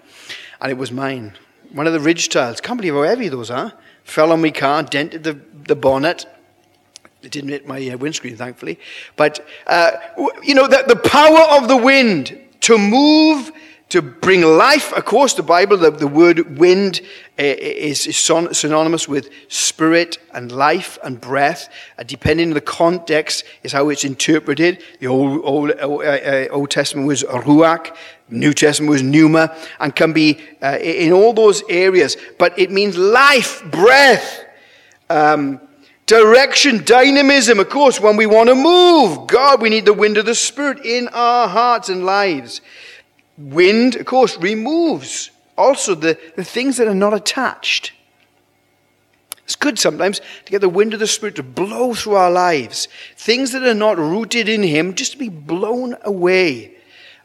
and 0.61 0.71
it 0.71 0.79
was 0.79 0.91
mine. 0.91 1.35
One 1.73 1.87
of 1.87 1.93
the 1.93 2.01
ridge 2.01 2.29
tiles, 2.29 2.61
can't 2.61 2.79
believe 2.79 2.95
how 2.95 3.03
heavy 3.03 3.29
those 3.29 3.51
are, 3.51 3.73
fell 4.05 4.33
on 4.33 4.43
my 4.43 4.51
car, 4.51 4.83
dented 4.83 5.25
the, 5.25 5.41
the 5.67 5.77
bonnet, 5.77 6.27
it 7.25 7.33
didn't 7.33 7.51
hit 7.51 7.67
my 7.67 7.89
uh, 7.89 7.97
windscreen, 7.97 8.37
thankfully. 8.37 8.79
But, 9.17 9.47
uh, 9.67 9.93
you 10.43 10.55
know, 10.55 10.67
the, 10.69 10.85
the 10.87 10.97
power 10.97 11.59
of 11.59 11.69
the 11.69 11.77
wind 11.77 12.39
to 12.61 12.77
move, 12.77 13.51
to 13.89 14.03
bring 14.03 14.43
life. 14.43 14.93
Of 14.93 15.05
course, 15.05 15.35
the 15.35 15.43
Bible, 15.43 15.77
the, 15.77 15.91
the 15.91 16.07
word 16.07 16.59
wind 16.59 17.01
uh, 17.39 17.43
is, 17.43 18.07
is 18.07 18.17
synonymous 18.17 19.09
with 19.09 19.31
spirit 19.49 20.19
and 20.33 20.53
life 20.53 20.99
and 21.03 21.21
breath. 21.21 21.69
Uh, 21.99 22.03
depending 22.03 22.49
on 22.49 22.55
the 22.55 22.61
context, 22.61 23.45
is 23.63 23.73
how 23.73 23.89
it's 23.89 24.05
interpreted. 24.05 24.83
The 25.01 25.07
Old, 25.07 25.41
Old, 25.45 25.71
uh, 25.71 25.95
uh, 25.97 26.49
Old 26.51 26.71
Testament 26.71 27.07
was 27.07 27.23
ruach, 27.25 27.97
New 28.29 28.55
Testament 28.55 28.91
was 28.91 29.03
pneuma, 29.03 29.57
and 29.79 29.95
can 29.95 30.13
be 30.13 30.41
uh, 30.63 30.79
in 30.81 31.13
all 31.13 31.33
those 31.33 31.63
areas. 31.69 32.17
But 32.39 32.59
it 32.59 32.71
means 32.71 32.97
life, 32.97 33.63
breath. 33.71 34.45
Um, 35.11 35.61
Direction, 36.07 36.85
dynamism, 36.85 37.59
of 37.59 37.71
course, 37.71 37.99
when 37.99 38.19
we 38.19 38.27
want 38.27 38.51
to 38.51 38.55
move. 38.55 39.27
God, 39.27 39.63
we 39.63 39.71
need 39.71 39.87
the 39.87 39.95
wind 39.95 40.19
of 40.19 40.27
the 40.27 40.35
Spirit 40.35 40.85
in 40.85 41.09
our 41.09 41.49
hearts 41.49 41.89
and 41.89 42.05
lives. 42.05 42.61
Wind, 43.39 43.97
of 43.97 44.05
course, 44.05 44.37
removes 44.37 45.31
also 45.57 45.95
the, 45.95 46.19
the 46.37 46.45
things 46.45 46.77
that 46.77 46.89
are 46.89 46.95
not 46.95 47.15
attached. 47.15 47.93
It's 49.45 49.57
good 49.57 49.79
sometimes 49.79 50.21
to 50.45 50.53
get 50.53 50.61
the 50.61 50.69
wind 50.69 50.93
of 50.93 51.01
the 51.01 51.07
Spirit 51.07 51.37
to 51.37 51.43
blow 51.43 51.95
through 51.95 52.17
our 52.17 52.31
lives. 52.31 52.89
Things 53.17 53.53
that 53.53 53.63
are 53.63 53.73
not 53.73 53.97
rooted 53.97 54.47
in 54.47 54.63
Him 54.63 54.95
just 54.95 55.13
to 55.13 55.19
be 55.19 55.31
blown 55.31 55.97
away. 56.03 56.74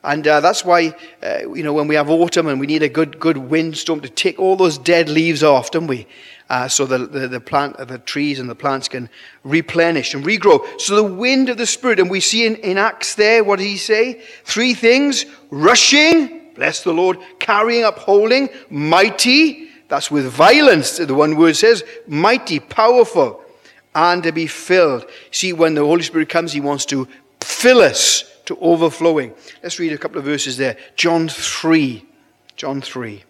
And 0.04 0.26
uh, 0.28 0.40
that's 0.40 0.64
why, 0.64 0.96
uh, 1.22 1.54
you 1.54 1.64
know, 1.64 1.74
when 1.74 1.88
we 1.88 1.96
have 1.96 2.10
autumn 2.10 2.48
and 2.48 2.60
we 2.60 2.68
need 2.68 2.84
a 2.84 2.90
good, 2.90 3.20
good 3.20 3.38
windstorm 3.38 4.00
to 4.02 4.10
take 4.10 4.40
all 4.40 4.56
those 4.56 4.78
dead 4.78 5.10
leaves 5.10 5.44
off, 5.44 5.72
don't 5.72 5.88
we? 5.88 6.08
uh, 6.50 6.68
so 6.68 6.86
the, 6.86 6.98
the, 6.98 7.28
the, 7.28 7.40
plant, 7.40 7.78
the 7.78 8.00
trees 8.00 8.40
and 8.40 8.50
the 8.50 8.56
plants 8.56 8.88
can 8.88 9.10
replenish 9.44 10.14
and 10.14 10.26
regrow. 10.26 10.66
So 10.80 10.96
the 10.96 11.04
wind 11.04 11.50
of 11.50 11.58
the 11.58 11.68
Spirit, 11.68 12.00
and 12.00 12.10
we 12.10 12.20
see 12.20 12.46
in, 12.46 12.56
in 12.58 12.78
Acts 12.78 13.16
there, 13.16 13.44
what 13.44 13.60
did 13.60 13.66
he 13.66 13.78
say? 13.78 14.22
Three 14.44 14.74
things 14.74 15.26
rushing, 15.52 16.54
bless 16.56 16.84
the 16.84 16.94
Lord, 16.94 17.20
carrying, 17.38 17.84
upholding, 17.84 18.50
mighty, 18.70 19.70
that's 19.90 20.10
with 20.10 20.26
violence, 20.26 20.98
the 20.98 21.14
one 21.14 21.36
word 21.36 21.56
says, 21.56 21.84
mighty, 22.08 22.60
powerful, 22.60 23.42
and 23.94 24.24
to 24.24 24.32
be 24.32 24.48
filled. 24.48 25.06
See, 25.32 25.54
when 25.54 25.76
the 25.76 25.82
Holy 25.82 26.04
Spirit 26.04 26.30
comes, 26.30 26.52
he 26.52 26.62
wants 26.62 26.86
to 26.86 27.08
fill 27.42 27.82
us 27.82 28.29
to 28.50 28.58
overflowing. 28.62 29.32
Let's 29.62 29.78
read 29.78 29.94
a 29.94 29.98
couple 29.98 30.18
of 30.18 30.26
verses 30.26 30.58
there. 30.58 30.76
John 30.96 31.30
3. 31.30 32.04
John 32.58 32.82
3. 32.82 33.22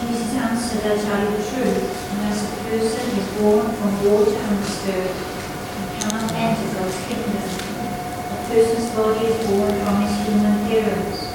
Jesus 0.00 0.32
answered, 0.40 0.88
I 0.88 0.96
tell 0.96 1.20
you 1.20 1.36
the 1.36 1.44
truth, 1.52 1.84
unless 2.16 2.40
a 2.48 2.56
person 2.64 3.04
is 3.20 3.28
born 3.36 3.68
from 3.76 3.92
water 4.08 4.32
and 4.32 4.56
the 4.56 4.70
Spirit, 4.72 5.12
he 5.12 5.84
cannot 6.00 6.32
enter 6.32 6.68
God's 6.80 6.96
kingdom. 7.04 7.44
A 7.44 8.40
person's 8.48 8.88
body 8.96 9.28
is 9.28 9.36
born 9.52 9.72
from 9.84 10.00
his 10.00 10.14
human 10.24 10.48
appearance, 10.64 11.28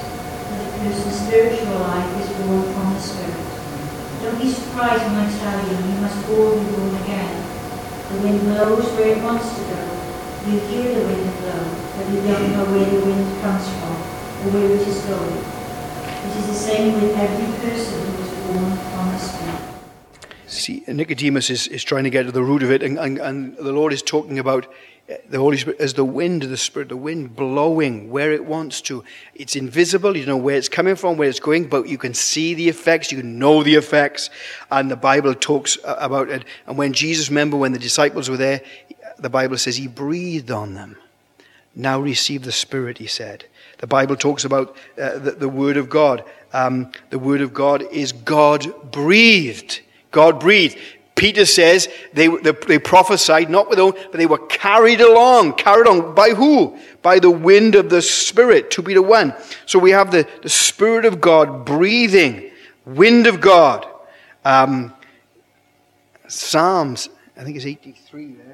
but 0.50 0.58
a 0.58 0.70
person's 0.82 1.22
spiritual 1.22 1.78
life 1.86 2.10
is 2.18 2.34
born 2.34 2.66
from 2.74 2.86
the 2.94 2.98
Spirit. 2.98 3.46
Don't 4.26 4.42
be 4.42 4.50
surprised 4.50 5.06
when 5.06 5.22
I 5.22 5.30
tell 5.38 5.62
you 5.70 5.78
you 5.86 6.02
must 6.02 6.18
all 6.34 6.50
be 6.50 6.66
born 6.74 6.98
again. 7.06 7.30
The 8.10 8.18
wind 8.26 8.40
blows 8.42 8.90
where 8.98 9.14
it 9.14 9.22
wants 9.22 9.54
to 9.54 9.62
go. 9.70 9.99
You 10.46 10.58
hear 10.58 10.94
the 10.94 11.06
wind 11.06 11.36
blow, 11.38 11.76
but 11.96 12.08
you 12.08 12.20
don't 12.22 12.52
know 12.52 12.64
where 12.64 12.88
the 12.88 13.04
wind 13.04 13.42
comes 13.42 13.68
from 13.68 13.92
or 13.92 14.50
where 14.54 14.70
it 14.72 14.88
is 14.88 15.04
going. 15.04 15.36
It 16.24 16.36
is 16.38 16.46
the 16.46 16.54
same 16.54 16.94
with 16.94 17.14
every 17.14 17.68
person 17.68 18.00
who 18.06 18.22
is 18.22 18.30
born 18.46 18.76
from 18.88 19.12
the 19.12 19.18
Spirit. 19.18 19.60
See, 20.46 20.82
Nicodemus 20.88 21.50
is, 21.50 21.66
is 21.68 21.84
trying 21.84 22.04
to 22.04 22.10
get 22.10 22.24
to 22.24 22.32
the 22.32 22.42
root 22.42 22.62
of 22.62 22.70
it, 22.70 22.82
and, 22.82 22.98
and, 22.98 23.18
and 23.18 23.54
the 23.58 23.70
Lord 23.70 23.92
is 23.92 24.00
talking 24.00 24.38
about 24.38 24.66
uh, 25.10 25.16
the 25.28 25.38
Holy 25.38 25.58
Spirit 25.58 25.78
as 25.78 25.92
the 25.92 26.06
wind 26.06 26.42
the 26.42 26.56
Spirit, 26.56 26.88
the 26.88 26.96
wind 26.96 27.36
blowing 27.36 28.10
where 28.10 28.32
it 28.32 28.44
wants 28.44 28.80
to. 28.82 29.04
It's 29.34 29.56
invisible, 29.56 30.16
you 30.16 30.24
know 30.24 30.38
where 30.38 30.56
it's 30.56 30.70
coming 30.70 30.96
from, 30.96 31.18
where 31.18 31.28
it's 31.28 31.38
going, 31.38 31.68
but 31.68 31.86
you 31.86 31.98
can 31.98 32.14
see 32.14 32.54
the 32.54 32.68
effects, 32.70 33.12
you 33.12 33.22
know 33.22 33.62
the 33.62 33.74
effects, 33.74 34.30
and 34.70 34.90
the 34.90 34.96
Bible 34.96 35.34
talks 35.34 35.76
uh, 35.84 35.96
about 35.98 36.30
it. 36.30 36.46
And 36.66 36.78
when 36.78 36.94
Jesus, 36.94 37.28
remember 37.28 37.58
when 37.58 37.72
the 37.72 37.78
disciples 37.78 38.30
were 38.30 38.38
there, 38.38 38.62
the 39.22 39.30
Bible 39.30 39.58
says 39.58 39.76
he 39.76 39.86
breathed 39.86 40.50
on 40.50 40.74
them. 40.74 40.96
Now 41.74 42.00
receive 42.00 42.42
the 42.42 42.52
Spirit, 42.52 42.98
he 42.98 43.06
said. 43.06 43.44
The 43.78 43.86
Bible 43.86 44.16
talks 44.16 44.44
about 44.44 44.76
uh, 45.00 45.18
the, 45.18 45.32
the, 45.32 45.48
Word 45.48 45.76
of 45.76 45.88
God. 45.88 46.24
Um, 46.52 46.92
the 47.10 47.18
Word 47.18 47.40
of 47.40 47.54
God 47.54 47.82
is 47.92 48.12
God 48.12 48.90
breathed. 48.90 49.80
God 50.10 50.40
breathed. 50.40 50.76
Peter 51.14 51.44
says 51.44 51.88
they, 52.12 52.28
they, 52.28 52.52
they, 52.66 52.78
prophesied 52.78 53.50
not 53.50 53.68
with 53.68 53.78
own, 53.78 53.92
but 53.92 54.14
they 54.14 54.26
were 54.26 54.38
carried 54.46 55.00
along. 55.00 55.54
Carried 55.54 55.86
on 55.86 56.14
by 56.14 56.30
who? 56.30 56.78
By 57.02 57.18
the 57.18 57.30
wind 57.30 57.74
of 57.74 57.90
the 57.90 58.02
Spirit, 58.02 58.70
to 58.72 58.82
be 58.82 58.94
the 58.94 59.02
one. 59.02 59.34
So 59.66 59.78
we 59.78 59.90
have 59.90 60.10
the, 60.10 60.26
the 60.42 60.48
Spirit 60.48 61.04
of 61.04 61.20
God 61.20 61.64
breathing, 61.64 62.50
wind 62.86 63.26
of 63.26 63.40
God. 63.40 63.86
Um, 64.44 64.94
Psalms, 66.26 67.08
I 67.36 67.44
think 67.44 67.56
it's 67.56 67.66
83 67.66 68.32
there. 68.32 68.49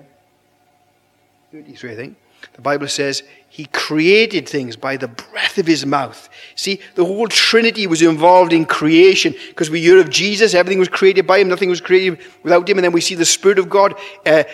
33, 1.56 1.92
I 1.92 1.96
think. 1.96 2.16
The 2.52 2.60
Bible 2.60 2.86
says 2.86 3.22
he 3.48 3.64
created 3.64 4.46
things 4.46 4.76
by 4.76 4.98
the 4.98 5.08
breath 5.08 5.56
of 5.56 5.66
his 5.66 5.86
mouth. 5.86 6.28
See, 6.54 6.80
the 6.96 7.04
whole 7.04 7.28
Trinity 7.28 7.86
was 7.86 8.02
involved 8.02 8.52
in 8.52 8.66
creation 8.66 9.34
because 9.48 9.70
we 9.70 9.80
hear 9.80 9.98
of 9.98 10.10
Jesus, 10.10 10.52
everything 10.52 10.78
was 10.78 10.90
created 10.90 11.26
by 11.26 11.38
him, 11.38 11.48
nothing 11.48 11.70
was 11.70 11.80
created 11.80 12.20
without 12.42 12.68
him. 12.68 12.76
And 12.76 12.84
then 12.84 12.92
we 12.92 13.00
see 13.00 13.14
the 13.14 13.24
Spirit 13.24 13.58
of 13.58 13.70
God 13.70 13.98
uh, 14.26 14.44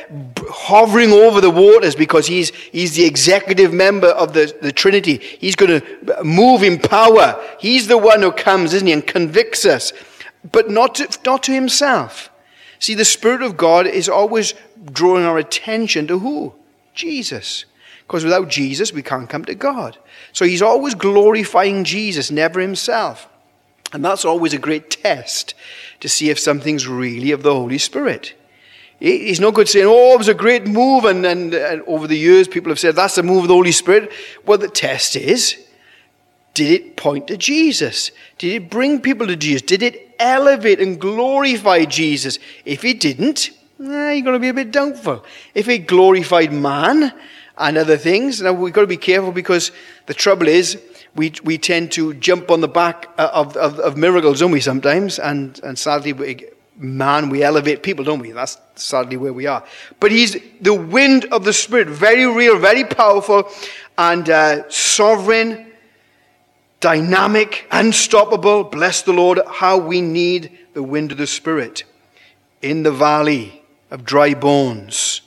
hovering 0.48 1.10
over 1.10 1.40
the 1.40 1.50
waters 1.50 1.96
because 1.96 2.28
he's, 2.28 2.50
he's 2.50 2.94
the 2.94 3.04
executive 3.04 3.72
member 3.72 4.08
of 4.08 4.32
the, 4.32 4.56
the 4.62 4.70
Trinity. 4.70 5.16
He's 5.16 5.56
going 5.56 5.80
to 5.80 6.22
move 6.22 6.62
in 6.62 6.78
power. 6.78 7.44
He's 7.58 7.88
the 7.88 7.98
one 7.98 8.22
who 8.22 8.30
comes, 8.30 8.74
isn't 8.74 8.86
he, 8.86 8.92
and 8.92 9.04
convicts 9.04 9.66
us, 9.66 9.92
but 10.52 10.70
not 10.70 10.94
to, 10.96 11.18
not 11.26 11.42
to 11.42 11.52
himself. 11.52 12.30
See, 12.78 12.94
the 12.94 13.04
Spirit 13.04 13.42
of 13.42 13.56
God 13.56 13.88
is 13.88 14.08
always 14.08 14.54
drawing 14.92 15.24
our 15.24 15.38
attention 15.38 16.06
to 16.06 16.20
who? 16.20 16.54
Jesus. 16.94 17.64
Because 18.06 18.24
without 18.24 18.48
Jesus, 18.48 18.92
we 18.92 19.02
can't 19.02 19.28
come 19.28 19.44
to 19.46 19.54
God. 19.54 19.98
So 20.32 20.44
he's 20.44 20.62
always 20.62 20.94
glorifying 20.94 21.84
Jesus, 21.84 22.30
never 22.30 22.60
himself. 22.60 23.28
And 23.92 24.04
that's 24.04 24.24
always 24.24 24.52
a 24.52 24.58
great 24.58 24.90
test 24.90 25.54
to 26.00 26.08
see 26.08 26.30
if 26.30 26.38
something's 26.38 26.88
really 26.88 27.30
of 27.30 27.42
the 27.42 27.54
Holy 27.54 27.78
Spirit. 27.78 28.34
He's 28.98 29.40
no 29.40 29.50
good 29.50 29.68
saying, 29.68 29.86
oh, 29.88 30.14
it 30.14 30.18
was 30.18 30.28
a 30.28 30.34
great 30.34 30.66
move. 30.66 31.04
And, 31.04 31.26
and, 31.26 31.52
and 31.52 31.82
over 31.82 32.06
the 32.06 32.16
years, 32.16 32.48
people 32.48 32.70
have 32.70 32.78
said, 32.78 32.96
that's 32.96 33.16
the 33.16 33.22
move 33.22 33.44
of 33.44 33.48
the 33.48 33.54
Holy 33.54 33.72
Spirit. 33.72 34.12
Well, 34.46 34.58
the 34.58 34.68
test 34.68 35.16
is, 35.16 35.56
did 36.54 36.70
it 36.70 36.96
point 36.96 37.28
to 37.28 37.36
Jesus? 37.36 38.10
Did 38.38 38.52
it 38.52 38.70
bring 38.70 39.00
people 39.00 39.26
to 39.26 39.36
Jesus? 39.36 39.62
Did 39.62 39.82
it 39.82 40.14
elevate 40.18 40.80
and 40.80 41.00
glorify 41.00 41.84
Jesus? 41.84 42.38
If 42.64 42.84
it 42.84 43.00
didn't, 43.00 43.50
nah, 43.82 44.10
you're 44.10 44.24
going 44.24 44.34
to 44.34 44.38
be 44.38 44.48
a 44.48 44.54
bit 44.54 44.70
doubtful. 44.70 45.24
If 45.54 45.68
it 45.68 45.86
glorified 45.86 46.52
man 46.52 47.12
and 47.58 47.76
other 47.76 47.96
things, 47.96 48.40
now 48.40 48.52
we've 48.52 48.72
got 48.72 48.82
to 48.82 48.86
be 48.86 48.96
careful 48.96 49.32
because 49.32 49.72
the 50.06 50.14
trouble 50.14 50.48
is 50.48 50.80
we, 51.14 51.32
we 51.44 51.58
tend 51.58 51.92
to 51.92 52.14
jump 52.14 52.50
on 52.50 52.60
the 52.60 52.68
back 52.68 53.08
of, 53.18 53.56
of, 53.56 53.78
of 53.78 53.96
miracles, 53.96 54.40
don't 54.40 54.50
we, 54.50 54.60
sometimes? 54.60 55.18
And, 55.18 55.60
and 55.62 55.78
sadly, 55.78 56.12
we, 56.12 56.46
man, 56.76 57.28
we 57.28 57.42
elevate 57.42 57.82
people, 57.82 58.04
don't 58.04 58.20
we? 58.20 58.32
That's 58.32 58.56
sadly 58.76 59.16
where 59.16 59.32
we 59.32 59.46
are. 59.46 59.64
But 60.00 60.10
he's 60.10 60.36
the 60.60 60.74
wind 60.74 61.26
of 61.26 61.44
the 61.44 61.52
Spirit, 61.52 61.88
very 61.88 62.26
real, 62.26 62.58
very 62.58 62.84
powerful, 62.84 63.48
and 63.98 64.28
uh, 64.30 64.68
sovereign, 64.70 65.72
dynamic, 66.80 67.66
unstoppable. 67.70 68.64
Bless 68.64 69.02
the 69.02 69.12
Lord, 69.12 69.40
how 69.50 69.76
we 69.76 70.00
need 70.00 70.58
the 70.72 70.82
wind 70.82 71.12
of 71.12 71.18
the 71.18 71.26
Spirit. 71.26 71.84
In 72.62 72.84
the 72.84 72.92
valley 72.92 73.61
of 73.92 74.04
dry 74.04 74.34
bones, 74.34 75.20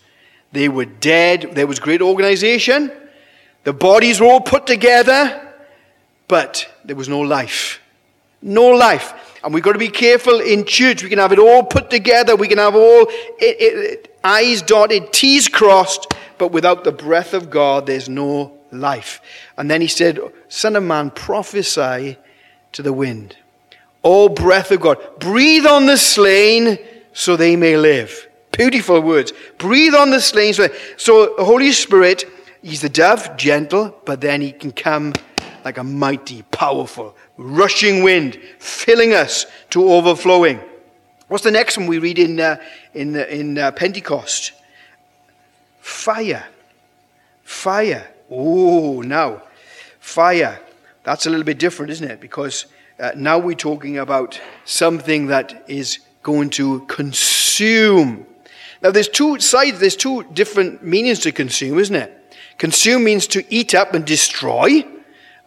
they 0.52 0.68
were 0.68 0.86
dead. 0.86 1.52
There 1.54 1.68
was 1.68 1.80
great 1.80 2.02
organization. 2.02 2.92
The 3.64 3.72
bodies 3.72 4.20
were 4.20 4.28
all 4.28 4.42
put 4.42 4.68
together 4.68 5.42
but 6.28 6.72
there 6.84 6.96
was 6.96 7.10
no 7.10 7.22
life. 7.22 7.82
No 8.42 8.70
life. 8.70 9.14
And 9.44 9.54
we've 9.54 9.64
got 9.64 9.74
to 9.74 9.80
be 9.80 9.90
careful 9.90 10.40
in 10.40 10.66
church. 10.66 11.04
We 11.04 11.10
can 11.10 11.20
have 11.20 11.32
it 11.32 11.40
all 11.40 11.64
put 11.64 11.90
together. 11.90 12.36
We 12.36 12.48
can 12.48 12.58
have 12.58 12.76
all 12.76 13.08
it, 13.08 13.58
it, 13.60 14.18
I's 14.24 14.62
dotted, 14.62 15.14
T's 15.14 15.48
crossed, 15.48 16.14
but 16.38 16.52
without 16.52 16.84
the 16.84 16.92
breath 16.92 17.34
of 17.34 17.50
God, 17.50 17.86
there's 17.86 18.10
no 18.10 18.58
life. 18.72 19.22
And 19.58 19.70
then 19.70 19.82
he 19.82 19.88
said, 19.88 20.20
Son 20.50 20.76
of 20.76 20.84
man, 20.84 21.12
prophesy 21.12 22.18
to 22.72 22.82
the 22.82 22.94
wind. 22.94 23.38
Oh, 24.04 24.30
breath 24.30 24.72
of 24.72 24.82
God, 24.82 24.98
breathe 25.20 25.66
on 25.66 25.86
the 25.86 25.98
slain 25.98 26.80
so 27.14 27.36
they 27.36 27.56
may 27.56 27.78
live. 27.78 28.25
Beautiful 28.58 29.02
words. 29.02 29.34
Breathe 29.58 29.94
on 29.94 30.12
the 30.12 30.22
slain. 30.22 30.54
So, 30.54 30.68
the 31.38 31.44
Holy 31.44 31.72
Spirit, 31.74 32.24
he's 32.62 32.82
the 32.82 32.90
dove, 32.90 33.36
gentle, 33.36 33.94
but 34.06 34.22
then 34.22 34.40
he 34.40 34.52
can 34.54 34.72
come 34.72 35.14
like 35.66 35.78
a 35.78 35.84
mighty, 35.84 36.44
powerful, 36.52 37.16
rushing 37.38 38.02
wind, 38.02 38.40
filling 38.60 39.14
us 39.14 39.46
to 39.72 39.92
overflowing. 39.92 40.62
What's 41.28 41.44
the 41.44 41.52
next 41.52 41.78
one 41.78 41.88
we 41.88 41.98
read 41.98 42.20
in, 42.20 42.40
uh, 42.40 42.62
in, 42.94 43.16
uh, 43.16 43.24
in 43.24 43.58
uh, 43.58 43.72
Pentecost? 43.72 44.54
Fire. 45.82 46.46
Fire. 47.44 48.08
Oh, 48.30 49.02
now, 49.02 49.42
fire. 50.00 50.60
That's 51.04 51.26
a 51.26 51.30
little 51.30 51.46
bit 51.46 51.60
different, 51.60 51.92
isn't 51.92 52.10
it? 52.10 52.22
Because 52.22 52.68
uh, 53.00 53.12
now 53.16 53.38
we're 53.38 53.56
talking 53.56 53.98
about 53.98 54.40
something 54.64 55.28
that 55.28 55.66
is 55.68 56.00
going 56.24 56.52
to 56.52 56.82
consume. 56.82 58.26
Now, 58.82 58.92
there's 58.92 59.10
two 59.10 59.40
sides, 59.40 59.80
there's 59.80 59.96
two 59.96 60.24
different 60.34 60.84
meanings 60.84 61.20
to 61.22 61.32
consume, 61.32 61.80
isn't 61.80 61.96
it? 61.96 62.36
Consume 62.58 63.04
means 63.04 63.28
to 63.28 63.44
eat 63.54 63.76
up 63.76 63.94
and 63.94 64.06
destroy 64.06 64.86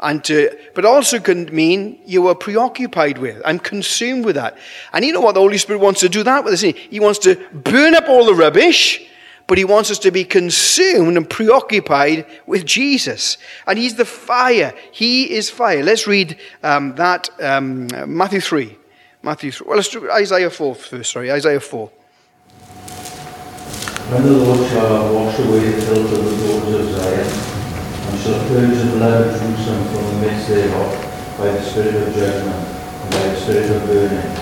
and 0.00 0.22
to, 0.24 0.56
but 0.74 0.84
also 0.84 1.18
can 1.18 1.46
mean 1.54 1.98
you 2.04 2.28
are 2.28 2.34
preoccupied 2.34 3.18
with. 3.18 3.42
I'm 3.44 3.58
consumed 3.58 4.24
with 4.24 4.36
that. 4.36 4.56
And 4.92 5.04
you 5.04 5.12
know 5.12 5.20
what 5.20 5.34
the 5.34 5.40
Holy 5.40 5.58
Spirit 5.58 5.80
wants 5.80 6.00
to 6.00 6.08
do 6.08 6.22
that 6.22 6.44
with 6.44 6.54
us? 6.54 6.60
He 6.60 7.00
wants 7.00 7.18
to 7.20 7.36
burn 7.52 7.94
up 7.94 8.08
all 8.08 8.24
the 8.24 8.34
rubbish, 8.34 9.04
but 9.46 9.58
he 9.58 9.64
wants 9.64 9.90
us 9.90 9.98
to 10.00 10.10
be 10.10 10.24
consumed 10.24 11.16
and 11.16 11.28
preoccupied 11.28 12.26
with 12.46 12.64
Jesus. 12.64 13.38
And 13.66 13.78
he's 13.78 13.96
the 13.96 14.04
fire. 14.04 14.74
He 14.92 15.30
is 15.30 15.50
fire. 15.50 15.82
Let's 15.82 16.06
read 16.06 16.38
um, 16.62 16.94
that, 16.96 17.30
um, 17.40 17.88
Matthew 18.06 18.40
3. 18.40 18.76
Matthew 19.22 19.50
3. 19.50 19.66
Well, 19.66 19.76
let's 19.76 19.88
do 19.88 20.10
Isaiah 20.10 20.50
4 20.50 20.74
first, 20.74 21.10
sorry, 21.10 21.32
Isaiah 21.32 21.60
4. 21.60 21.90
When 24.08 24.22
the 24.22 24.32
Lord 24.40 24.66
shall 24.70 25.12
wash 25.12 25.38
away 25.38 25.68
the 25.68 25.82
filth 25.84 26.10
of 26.10 26.24
the 26.24 26.32
daughters 26.40 26.80
of 26.80 26.96
Zion, 26.96 27.28
and 27.28 28.16
shall 28.24 28.40
purge 28.48 28.80
the 28.80 28.96
blood 28.96 29.28
of 29.28 29.36
Jerusalem 29.36 29.84
from 29.84 30.04
the 30.08 30.16
midst 30.24 30.48
thereof 30.48 31.36
by 31.36 31.52
the 31.52 31.60
spirit 31.60 32.08
of 32.08 32.14
judgment 32.16 32.56
and 32.56 33.10
by 33.12 33.28
the 33.28 33.36
spirit 33.36 33.68
of 33.68 33.84
burning. 33.84 34.32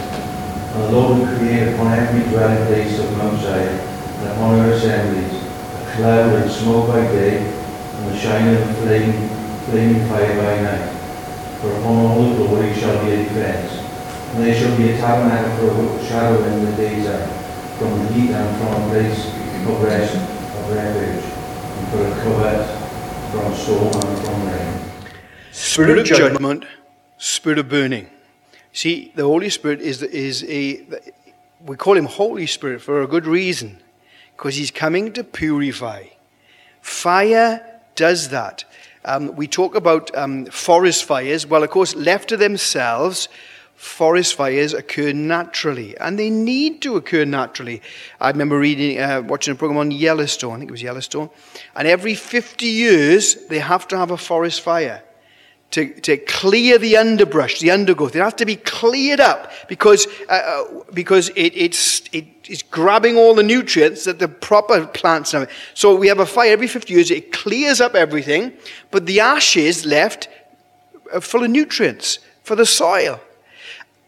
And 0.71 0.83
the 0.85 0.93
Lord 0.93 1.19
will 1.19 1.37
create 1.37 1.75
upon 1.75 1.99
every 1.99 2.31
dwelling 2.31 2.65
place 2.71 2.97
of 3.01 3.11
Mount 3.19 3.43
Zion 3.43 3.75
and 3.75 4.29
upon 4.31 4.61
her 4.61 4.71
assemblies 4.71 5.35
a 5.35 5.93
cloud 5.97 6.31
and 6.31 6.49
smoke 6.49 6.87
by 6.87 7.02
day 7.11 7.39
and 7.43 8.07
the 8.07 8.17
shining 8.17 8.63
of 8.63 8.71
flame, 8.79 9.29
flaming 9.67 10.07
fire 10.07 10.37
by 10.47 10.63
night. 10.63 10.95
For 11.59 11.75
upon 11.75 12.07
all 12.07 12.23
the 12.23 12.37
glory 12.37 12.73
shall 12.73 13.05
be 13.05 13.15
a 13.15 13.17
defence, 13.25 13.83
and 14.31 14.45
there 14.45 14.55
shall 14.55 14.76
be 14.76 14.93
a 14.93 14.97
tabernacle 14.99 15.75
for 15.75 15.99
a 15.99 16.07
shadow 16.07 16.45
in 16.45 16.65
the 16.67 16.76
daytime, 16.76 17.29
from 17.83 17.99
the 17.99 18.13
heat 18.13 18.31
and 18.31 18.57
from 18.59 18.71
a 18.71 18.89
place 18.91 19.36
rest, 19.75 20.15
of 20.15 20.73
refuge, 20.73 21.25
for 21.91 22.07
a 22.07 22.11
covert 22.23 22.67
from 23.31 23.55
storm 23.55 23.95
and 23.95 24.19
from 24.25 24.47
rain. 24.47 25.13
Spirit 25.52 25.99
of 25.99 26.07
judgment, 26.07 26.65
spirit 27.19 27.59
of 27.59 27.69
burning. 27.69 28.09
See, 28.73 29.13
the 29.15 29.25
Holy 29.25 29.49
Spirit 29.50 29.81
is, 29.81 30.02
is 30.02 30.45
a, 30.45 30.85
we 31.65 31.76
call 31.76 31.97
him 31.97 32.05
Holy 32.05 32.47
Spirit 32.47 32.83
for 32.83 33.02
a 33.02 33.07
good 33.07 33.26
reason, 33.26 33.79
because 34.37 34.57
he's 34.57 34.71
coming 34.71 35.13
to 35.15 35.25
purify. 35.25 36.05
Fire 36.83 37.81
does 37.95 38.29
that. 38.29 38.65
Um, 39.05 39.35
we 39.37 39.47
talk 39.47 39.75
about 39.75 40.15
um, 40.17 40.47
forest 40.47 41.05
fires. 41.05 41.47
Well, 41.47 41.63
of 41.63 41.71
course, 41.71 41.95
left 41.95 42.29
to 42.29 42.37
themselves, 42.37 43.29
forest 43.76 44.34
fires 44.34 44.73
occur 44.73 45.12
naturally, 45.12 45.97
and 45.99 46.19
they 46.19 46.30
need 46.30 46.82
to 46.82 46.97
occur 46.97 47.25
naturally. 47.25 47.82
I 48.21 48.30
remember 48.30 48.58
reading, 48.58 48.99
uh, 48.99 49.23
watching 49.23 49.52
a 49.52 49.54
program 49.54 49.78
on 49.78 49.91
Yellowstone, 49.91 50.54
I 50.54 50.58
think 50.58 50.71
it 50.71 50.73
was 50.73 50.82
Yellowstone, 50.82 51.30
and 51.75 51.86
every 51.86 52.15
50 52.15 52.67
years 52.67 53.47
they 53.47 53.58
have 53.58 53.86
to 53.89 53.99
have 53.99 54.10
a 54.10 54.17
forest 54.17 54.62
fire 54.62 55.02
to, 55.73 55.93
to 56.00 56.17
clear 56.17 56.78
the 56.78 56.97
underbrush, 56.97 57.58
the 57.58 57.71
undergrowth. 57.71 58.17
It 58.17 58.23
has 58.23 58.34
to 58.34 58.47
be 58.47 58.56
cleared 58.56 59.21
up 59.21 59.52
because, 59.69 60.06
uh, 60.28 60.32
uh 60.32 60.84
because 60.95 61.28
it, 61.30 61.52
it's, 61.54 62.02
it, 62.12 62.26
it's 62.45 62.62
grabbing 62.62 63.17
all 63.17 63.34
the 63.34 63.43
nutrients 63.43 64.04
that 64.04 64.19
the 64.19 64.28
proper 64.28 64.86
plants 64.86 65.32
have. 65.32 65.50
So 65.75 65.95
we 65.95 66.08
have 66.08 66.21
a 66.21 66.26
fire 66.26 66.52
every 66.52 66.69
50 66.69 66.95
years, 66.95 67.10
it 67.10 67.32
clears 67.32 67.80
up 67.80 67.95
everything, 67.95 68.52
but 68.91 69.06
the 69.06 69.21
ashes 69.21 69.84
left 69.84 70.28
are 71.12 71.21
full 71.21 71.45
of 71.45 71.50
nutrients 71.50 72.21
for 72.43 72.56
the 72.56 72.67
soil. 72.67 73.21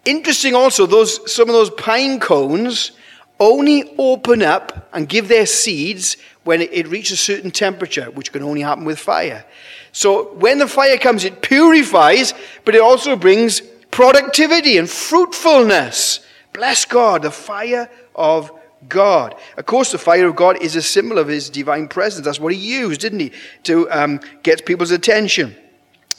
Interesting 0.04 0.54
also, 0.54 0.86
those, 0.86 1.32
some 1.32 1.48
of 1.48 1.54
those 1.54 1.70
pine 1.70 2.20
cones 2.20 2.92
only 3.40 3.94
open 3.98 4.42
up 4.42 4.88
and 4.92 5.08
give 5.08 5.28
their 5.28 5.46
seeds 5.46 6.16
when 6.44 6.62
it, 6.62 6.70
it 6.72 6.88
reaches 6.88 7.12
a 7.12 7.22
certain 7.22 7.50
temperature, 7.50 8.10
which 8.10 8.32
can 8.32 8.42
only 8.42 8.62
happen 8.62 8.84
with 8.84 8.98
fire. 8.98 9.44
So 9.92 10.34
when 10.34 10.58
the 10.58 10.66
fire 10.66 10.98
comes, 10.98 11.24
it 11.24 11.42
purifies, 11.42 12.34
but 12.64 12.74
it 12.74 12.80
also 12.80 13.16
brings 13.16 13.60
productivity 13.90 14.78
and 14.78 14.88
fruitfulness. 14.88 16.20
Bless 16.52 16.84
God, 16.84 17.22
the 17.22 17.30
fire 17.30 17.90
of 18.14 18.50
God. 18.88 19.34
Of 19.56 19.66
course, 19.66 19.92
the 19.92 19.98
fire 19.98 20.26
of 20.26 20.36
God 20.36 20.62
is 20.62 20.76
a 20.76 20.82
symbol 20.82 21.18
of 21.18 21.28
his 21.28 21.50
divine 21.50 21.88
presence. 21.88 22.24
That's 22.24 22.40
what 22.40 22.52
he 22.52 22.58
used, 22.58 23.00
didn't 23.00 23.20
he, 23.20 23.32
to 23.64 23.90
um, 23.90 24.20
get 24.42 24.66
people's 24.66 24.90
attention. 24.90 25.56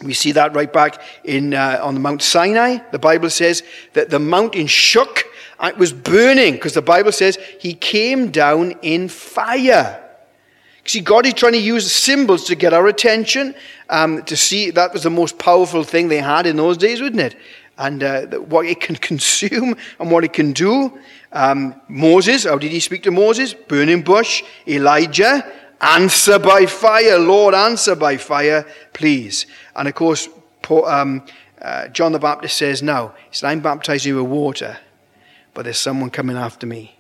We 0.03 0.13
see 0.13 0.31
that 0.33 0.55
right 0.55 0.71
back 0.71 1.01
in, 1.23 1.53
uh, 1.53 1.79
on 1.83 1.93
the 1.93 1.99
Mount 1.99 2.21
Sinai. 2.21 2.77
The 2.91 2.99
Bible 2.99 3.29
says 3.29 3.63
that 3.93 4.09
the 4.09 4.19
mountain 4.19 4.67
shook 4.67 5.25
and 5.59 5.71
it 5.71 5.77
was 5.77 5.91
burning 5.91 6.53
because 6.53 6.73
the 6.73 6.81
Bible 6.81 7.12
says 7.12 7.38
he 7.59 7.73
came 7.73 8.31
down 8.31 8.71
in 8.81 9.09
fire. 9.09 10.05
See, 10.85 11.01
God 11.01 11.25
is 11.25 11.33
trying 11.33 11.53
to 11.53 11.59
use 11.59 11.91
symbols 11.91 12.45
to 12.45 12.55
get 12.55 12.73
our 12.73 12.88
attention, 12.88 13.53
um, 13.89 14.23
to 14.23 14.35
see 14.38 14.71
that 14.71 14.93
was 14.93 15.03
the 15.03 15.09
most 15.09 15.38
powerful 15.38 15.83
thing 15.83 16.07
they 16.07 16.21
had 16.21 16.47
in 16.47 16.55
those 16.55 16.77
days, 16.77 17.01
wouldn't 17.01 17.21
it? 17.21 17.35
And 17.77 18.01
uh, 18.01 18.25
what 18.39 18.65
it 18.65 18.79
can 18.79 18.95
consume 19.09 19.75
and 19.99 20.12
what 20.12 20.23
it 20.23 20.33
can 20.33 20.53
do. 20.53 20.97
Um, 21.31 21.79
Moses, 21.89 22.45
how 22.45 22.57
did 22.57 22.71
he 22.71 22.79
speak 22.79 23.03
to 23.03 23.12
Moses? 23.12 23.53
Burning 23.53 24.01
bush. 24.01 24.43
Elijah, 24.67 25.45
Answer 25.81 26.39
by 26.39 26.65
fire, 26.65 27.17
Lord, 27.17 27.53
answer 27.53 27.95
by 27.95 28.17
fire, 28.17 28.65
please. 28.93 29.45
And 29.75 29.87
of 29.87 29.95
course, 29.95 30.27
Paul, 30.61 30.85
um, 30.85 31.25
uh, 31.61 31.87
John 31.87 32.11
the 32.11 32.19
Baptist 32.19 32.57
says, 32.57 32.83
No, 32.83 33.13
he 33.29 33.35
said, 33.35 33.49
I'm 33.49 33.61
baptizing 33.61 34.09
you 34.09 34.21
with 34.21 34.31
water, 34.31 34.77
but 35.53 35.63
there's 35.63 35.79
someone 35.79 36.09
coming 36.09 36.35
after 36.35 36.67
me. 36.67 36.97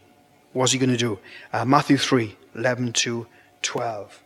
What's 0.53 0.71
he 0.71 0.79
going 0.79 0.91
to 0.91 0.97
do? 0.97 1.19
Uh, 1.51 1.65
Matthew 1.65 1.97
3 1.97 2.35
11 2.55 2.93
to 2.93 3.27
12. 3.61 4.23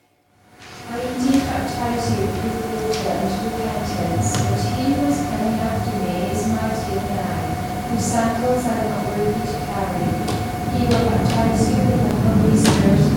I 0.90 1.02
indeed 1.02 1.42
baptize 1.42 2.12
you 2.12 2.26
with 2.26 2.66
water 2.74 3.10
and 3.10 3.54
repentance, 3.54 4.38
but 4.38 4.60
he 4.78 4.94
who 4.94 5.06
is 5.08 5.18
coming 5.18 5.60
after 5.60 5.98
me 5.98 6.32
is 6.32 6.48
mightier 6.48 7.02
than 7.02 7.20
I, 7.20 7.90
whose 7.90 8.06
sandals 8.06 8.66
I 8.66 8.78
am 8.78 8.90
not 8.90 9.18
worthy 9.18 9.52
to 9.52 9.60
carry. 9.66 10.78
He 10.78 10.86
will 10.86 11.10
baptize 11.10 11.70
you 11.70 11.78
with 11.90 12.02
the 12.06 12.30
Holy 12.30 12.58
Spirit 12.58 13.14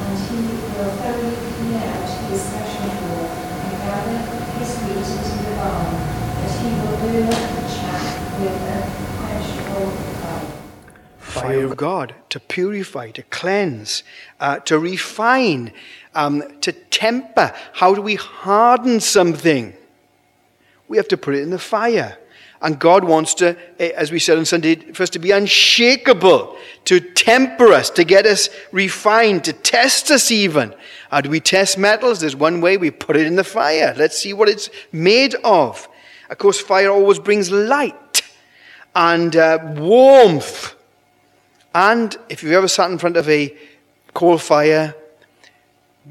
and 0.00 0.18
he 0.26 0.40
will 0.76 0.90
and 0.90 1.54
the 2.20 2.38
he 6.58 6.68
will 6.80 6.96
the 8.60 8.78
perishable 9.16 10.10
fire 11.18 11.64
of 11.64 11.76
God 11.76 12.14
to 12.28 12.40
purify, 12.40 13.10
to 13.12 13.22
cleanse, 13.22 14.02
uh, 14.40 14.58
to 14.60 14.78
refine, 14.78 15.72
um, 16.14 16.42
to 16.60 16.72
temper. 16.72 17.54
How 17.72 17.94
do 17.94 18.02
we 18.02 18.16
harden 18.16 19.00
something? 19.00 19.74
We 20.88 20.96
have 20.96 21.08
to 21.08 21.16
put 21.16 21.34
it 21.34 21.42
in 21.42 21.50
the 21.50 21.58
fire. 21.58 22.18
And 22.62 22.78
God 22.78 23.04
wants 23.04 23.32
to, 23.34 23.56
eh, 23.78 23.92
as 23.96 24.12
we 24.12 24.18
said 24.18 24.36
on 24.36 24.44
Sunday, 24.44 24.74
for 24.92 25.02
us 25.02 25.10
to 25.10 25.18
be 25.18 25.30
unshakable, 25.30 26.56
to 26.84 27.00
temper 27.00 27.72
us, 27.72 27.88
to 27.90 28.04
get 28.04 28.26
us 28.26 28.50
refined, 28.70 29.44
to 29.44 29.54
test 29.54 30.10
us 30.10 30.30
even. 30.30 30.74
How 31.10 31.22
do 31.22 31.30
we 31.30 31.40
test 31.40 31.78
metals? 31.78 32.20
There's 32.20 32.36
one 32.36 32.60
way 32.60 32.76
we 32.76 32.90
put 32.90 33.16
it 33.16 33.26
in 33.26 33.36
the 33.36 33.44
fire. 33.44 33.94
Let's 33.96 34.18
see 34.18 34.34
what 34.34 34.48
it's 34.48 34.68
made 34.92 35.34
of. 35.36 35.88
Of 36.28 36.38
course, 36.38 36.60
fire 36.60 36.90
always 36.90 37.18
brings 37.18 37.50
light 37.50 38.22
and 38.94 39.34
uh, 39.34 39.58
warmth. 39.76 40.74
And 41.74 42.14
if 42.28 42.42
you've 42.42 42.52
ever 42.52 42.68
sat 42.68 42.90
in 42.90 42.98
front 42.98 43.16
of 43.16 43.28
a 43.28 43.56
coal 44.12 44.36
fire, 44.36 44.94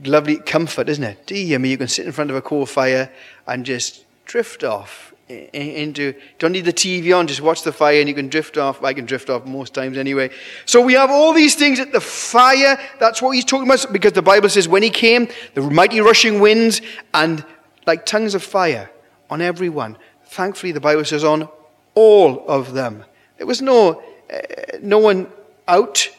lovely 0.04 0.38
comfort, 0.38 0.90
isn't 0.90 1.04
it? 1.04 1.28
Dear 1.28 1.60
me, 1.60 1.70
you 1.70 1.78
can 1.78 1.88
sit 1.88 2.08
in 2.08 2.12
front 2.12 2.32
of 2.32 2.36
a 2.36 2.42
coal 2.42 2.66
fire 2.66 3.12
and 3.46 3.66
just 3.66 4.06
drift 4.26 4.64
off 4.64 5.09
into 5.30 6.16
don't 6.40 6.52
need 6.54 6.66
the 6.66 6.74
TV 6.74 7.16
on, 7.16 7.28
just 7.28 7.42
watch 7.42 7.62
the 7.64 7.72
fire 7.72 8.00
and 8.00 8.10
you 8.10 8.16
can 8.16 8.30
drift 8.30 8.58
off. 8.58 8.84
I 8.84 8.94
can 8.94 9.06
drift 9.06 9.30
off 9.30 9.46
most 9.46 9.74
times 9.74 9.98
anyway. 9.98 10.32
So 10.66 10.82
we 10.82 10.94
have 10.94 11.12
all 11.12 11.34
these 11.34 11.56
things 11.56 11.80
at 11.80 11.92
the 11.92 12.02
fire. 12.02 12.80
That's 13.00 13.22
what 13.22 13.32
he's 13.32 13.46
talking 13.46 13.68
about 13.68 13.94
because 13.94 14.14
the 14.14 14.24
Bible 14.24 14.50
says 14.50 14.68
when 14.68 14.82
he 14.82 14.90
came, 14.90 15.28
the 15.54 15.62
mighty 15.62 16.02
rushing 16.02 16.40
winds 16.40 16.82
and 17.14 17.46
like 17.86 18.06
tongues 18.06 18.34
of 18.34 18.44
fire 18.44 18.90
on 19.30 19.42
everyone. 19.42 19.98
Thankfully, 20.26 20.72
the 20.72 20.82
Bible 20.82 21.06
says 21.06 21.24
on 21.24 21.48
all 21.94 22.48
of 22.48 22.74
them. 22.74 23.06
There 23.38 23.48
was 23.48 23.62
no 23.62 24.02
uh, 24.34 24.38
no 24.82 24.98
one 24.98 25.28
out 25.68 26.10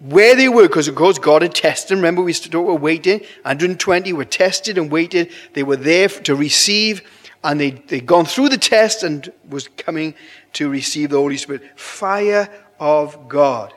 where 0.00 0.34
they 0.34 0.48
were 0.48 0.68
because 0.68 0.88
of 0.88 0.96
course 0.96 1.18
God 1.18 1.42
had 1.42 1.54
tested 1.54 1.90
them. 1.90 1.98
Remember, 1.98 2.22
we 2.22 2.34
were 2.52 2.74
waiting. 2.74 3.20
120 3.42 4.12
were 4.12 4.24
tested 4.24 4.78
and 4.78 4.90
waited. 4.90 5.32
They 5.54 5.62
were 5.62 5.76
there 5.76 6.08
to 6.08 6.34
receive 6.34 7.02
and 7.44 7.60
they, 7.60 7.70
they'd 7.70 8.06
gone 8.06 8.24
through 8.24 8.48
the 8.48 8.58
test 8.58 9.02
and 9.02 9.32
was 9.48 9.68
coming 9.68 10.14
to 10.54 10.68
receive 10.68 11.10
the 11.10 11.16
Holy 11.16 11.36
Spirit. 11.36 11.78
Fire 11.78 12.48
of 12.80 13.28
God. 13.28 13.72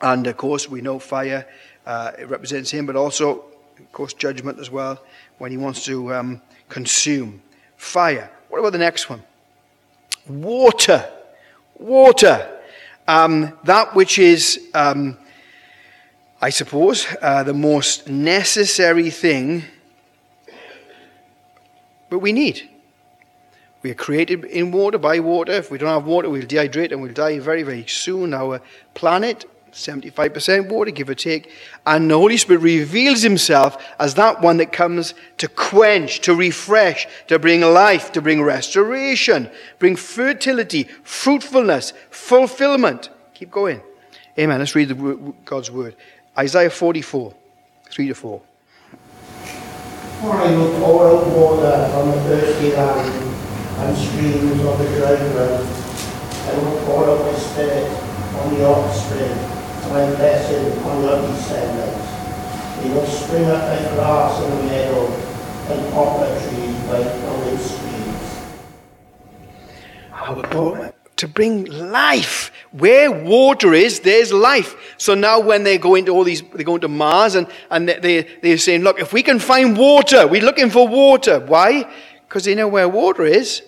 And 0.00 0.26
of 0.26 0.36
course, 0.36 0.68
we 0.68 0.80
know 0.80 0.98
fire 0.98 1.46
uh, 1.86 2.12
it 2.18 2.28
represents 2.28 2.70
Him, 2.70 2.86
but 2.86 2.96
also, 2.96 3.44
of 3.78 3.92
course, 3.92 4.14
judgment 4.14 4.58
as 4.58 4.70
well 4.70 5.02
when 5.38 5.50
He 5.50 5.56
wants 5.56 5.84
to 5.84 6.14
um, 6.14 6.42
consume. 6.68 7.42
Fire. 7.76 8.30
What 8.48 8.58
about 8.58 8.72
the 8.72 8.78
next 8.78 9.10
one? 9.10 9.22
Water. 10.28 11.10
Water. 11.78 12.50
Um, 13.06 13.58
that 13.64 13.94
which 13.94 14.18
is, 14.18 14.68
um, 14.72 15.18
I 16.40 16.50
suppose, 16.50 17.06
uh, 17.20 17.42
the 17.42 17.52
most 17.52 18.08
necessary 18.08 19.10
thing 19.10 19.64
but 22.14 22.20
we 22.20 22.32
need. 22.32 22.70
We 23.82 23.90
are 23.90 23.94
created 23.94 24.44
in 24.44 24.70
water, 24.70 24.98
by 24.98 25.18
water. 25.18 25.50
If 25.50 25.72
we 25.72 25.78
don't 25.78 25.88
have 25.88 26.06
water, 26.06 26.30
we'll 26.30 26.42
dehydrate 26.42 26.92
and 26.92 27.02
we'll 27.02 27.12
die 27.12 27.40
very, 27.40 27.64
very 27.64 27.84
soon. 27.88 28.32
Our 28.32 28.60
planet, 28.94 29.46
75% 29.72 30.68
water, 30.68 30.92
give 30.92 31.08
or 31.08 31.16
take. 31.16 31.50
And 31.84 32.08
the 32.08 32.16
Holy 32.16 32.36
Spirit 32.36 32.60
reveals 32.60 33.22
himself 33.22 33.84
as 33.98 34.14
that 34.14 34.42
one 34.42 34.58
that 34.58 34.70
comes 34.70 35.14
to 35.38 35.48
quench, 35.48 36.20
to 36.20 36.36
refresh, 36.36 37.08
to 37.26 37.40
bring 37.40 37.62
life, 37.62 38.12
to 38.12 38.22
bring 38.22 38.40
restoration, 38.40 39.50
bring 39.80 39.96
fertility, 39.96 40.84
fruitfulness, 41.02 41.94
fulfillment. 42.10 43.10
Keep 43.34 43.50
going. 43.50 43.82
Amen. 44.38 44.60
Let's 44.60 44.76
read 44.76 44.96
God's 45.44 45.72
word. 45.72 45.96
Isaiah 46.38 46.70
44, 46.70 47.34
3 47.90 48.06
to 48.06 48.14
4. 48.14 48.40
I 50.22 50.56
will 50.56 50.78
pour 50.78 51.06
out 51.06 51.24
oh, 51.24 51.58
water 51.58 51.88
from 51.92 52.10
the 52.10 52.20
thirsty 52.28 52.72
land 52.72 53.12
and 53.78 53.96
streams 53.96 54.60
of 54.64 54.78
the 54.78 54.86
dry 54.96 55.16
ground. 55.32 55.66
Will 56.54 56.78
pour 56.86 57.10
out 57.10 57.20
my 57.20 57.38
spirit 57.38 57.90
on 58.38 58.54
the 58.54 58.64
offspring 58.64 59.32
and 59.32 59.90
my 59.90 60.06
blessing 60.16 60.78
on 60.84 61.02
your 61.02 61.20
descendants. 61.26 62.08
They 62.80 62.90
will 62.90 63.06
spring 63.06 63.44
up 63.46 63.64
like 63.68 63.94
grass 63.94 64.42
in 64.42 64.50
the 64.50 64.62
meadow 64.64 65.06
and 65.68 65.92
poplar 65.92 66.28
trees 66.40 66.76
by 66.88 67.02
flowing 67.02 67.58
streams. 67.58 67.94
Our 70.12 70.92
to 71.16 71.28
bring 71.28 71.64
life. 71.66 72.50
Where 72.76 73.12
water 73.12 73.72
is, 73.72 74.00
there's 74.00 74.32
life. 74.32 74.74
So 74.96 75.14
now 75.14 75.38
when 75.38 75.62
they 75.62 75.78
go 75.78 75.94
into 75.94 76.10
all 76.10 76.24
these, 76.24 76.42
they 76.42 76.64
go 76.64 76.74
into 76.74 76.88
Mars 76.88 77.36
and, 77.36 77.46
and 77.70 77.88
they, 77.88 78.22
they're 78.42 78.58
saying, 78.58 78.82
look, 78.82 78.98
if 78.98 79.12
we 79.12 79.22
can 79.22 79.38
find 79.38 79.76
water, 79.76 80.26
we're 80.26 80.42
looking 80.42 80.70
for 80.70 80.88
water. 80.88 81.38
Why? 81.38 81.88
Because 82.26 82.44
they 82.46 82.56
know 82.56 82.66
where 82.66 82.88
water 82.88 83.24
is. 83.24 83.62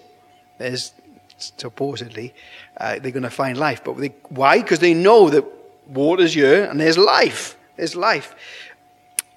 There's 0.58 0.92
supposedly, 1.38 2.34
uh, 2.78 2.98
they're 2.98 3.12
going 3.12 3.22
to 3.22 3.30
find 3.30 3.56
life. 3.56 3.84
But 3.84 3.96
they, 3.98 4.12
why? 4.28 4.60
Because 4.60 4.80
they 4.80 4.92
know 4.92 5.30
that 5.30 5.44
water's 5.86 6.34
here 6.34 6.64
and 6.64 6.80
there's 6.80 6.98
life. 6.98 7.56
There's 7.76 7.94
life. 7.94 8.34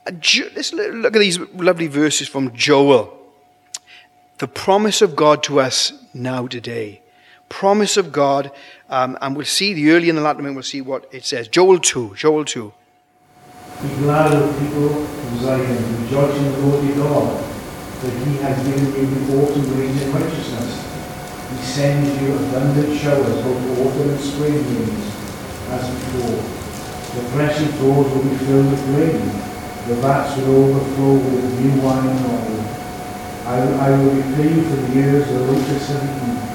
Let's 0.08 0.74
look 0.74 1.16
at 1.16 1.20
these 1.20 1.38
lovely 1.54 1.86
verses 1.86 2.28
from 2.28 2.56
Joel. 2.56 3.16
The 4.40 4.48
promise 4.48 5.04
of 5.04 5.16
God 5.16 5.44
to 5.44 5.60
us 5.60 5.94
now 6.12 6.48
today 6.48 7.04
promise 7.50 7.98
of 7.98 8.12
God. 8.12 8.52
Um, 8.89 9.19
and 9.21 9.36
we'll 9.36 9.45
see 9.45 9.73
the 9.73 9.91
early 9.91 10.10
and 10.10 10.17
the 10.17 10.28
and 10.28 10.56
we'll 10.56 10.63
see 10.63 10.82
what 10.82 11.08
it 11.12 11.23
says. 11.23 11.47
Joel 11.47 11.78
2. 11.78 12.15
Joel 12.15 12.43
2. 12.43 12.73
Be 13.84 13.88
glad, 14.02 14.34
O 14.34 14.52
people 14.60 15.04
of 15.06 15.41
Zion, 15.41 16.04
rejoice 16.04 16.36
in 16.36 16.52
the 16.52 16.58
Lord 16.65 16.84
your 16.84 16.97
God, 16.97 17.43
that 18.02 18.12
he 18.25 18.38
has 18.38 18.58
given 18.65 18.86
you 18.97 19.06
the 19.06 19.43
autumn 19.43 19.80
rains 19.80 20.02
in 20.02 20.12
righteousness. 20.12 20.89
He 21.52 21.58
sends 21.63 22.21
you 22.21 22.34
abundant 22.34 22.99
showers, 22.99 23.43
both 23.45 23.80
autumn 23.80 24.10
and 24.10 24.19
spring 24.19 24.54
rains, 24.54 25.06
as 25.69 25.86
before. 25.88 26.41
The 27.13 27.30
threshing 27.30 27.69
floors 27.78 28.12
will 28.12 28.23
be 28.23 28.38
filled 28.38 28.71
with 28.71 28.84
grain. 28.86 29.21
The 29.88 29.95
vats 30.02 30.36
will 30.38 30.65
overflow 30.65 31.13
with 31.13 31.60
new 31.60 31.82
wine 31.82 32.08
and 32.08 32.25
oil. 32.25 32.60
I, 33.45 33.88
I 33.88 33.89
will 33.97 34.13
repay 34.13 34.49
you 34.56 34.63
for 34.63 34.75
the 34.75 34.93
years 34.93 35.30
of 35.30 35.34
the 35.39 35.52
locusts 35.54 35.89
have 35.89 36.04
eaten 36.04 36.49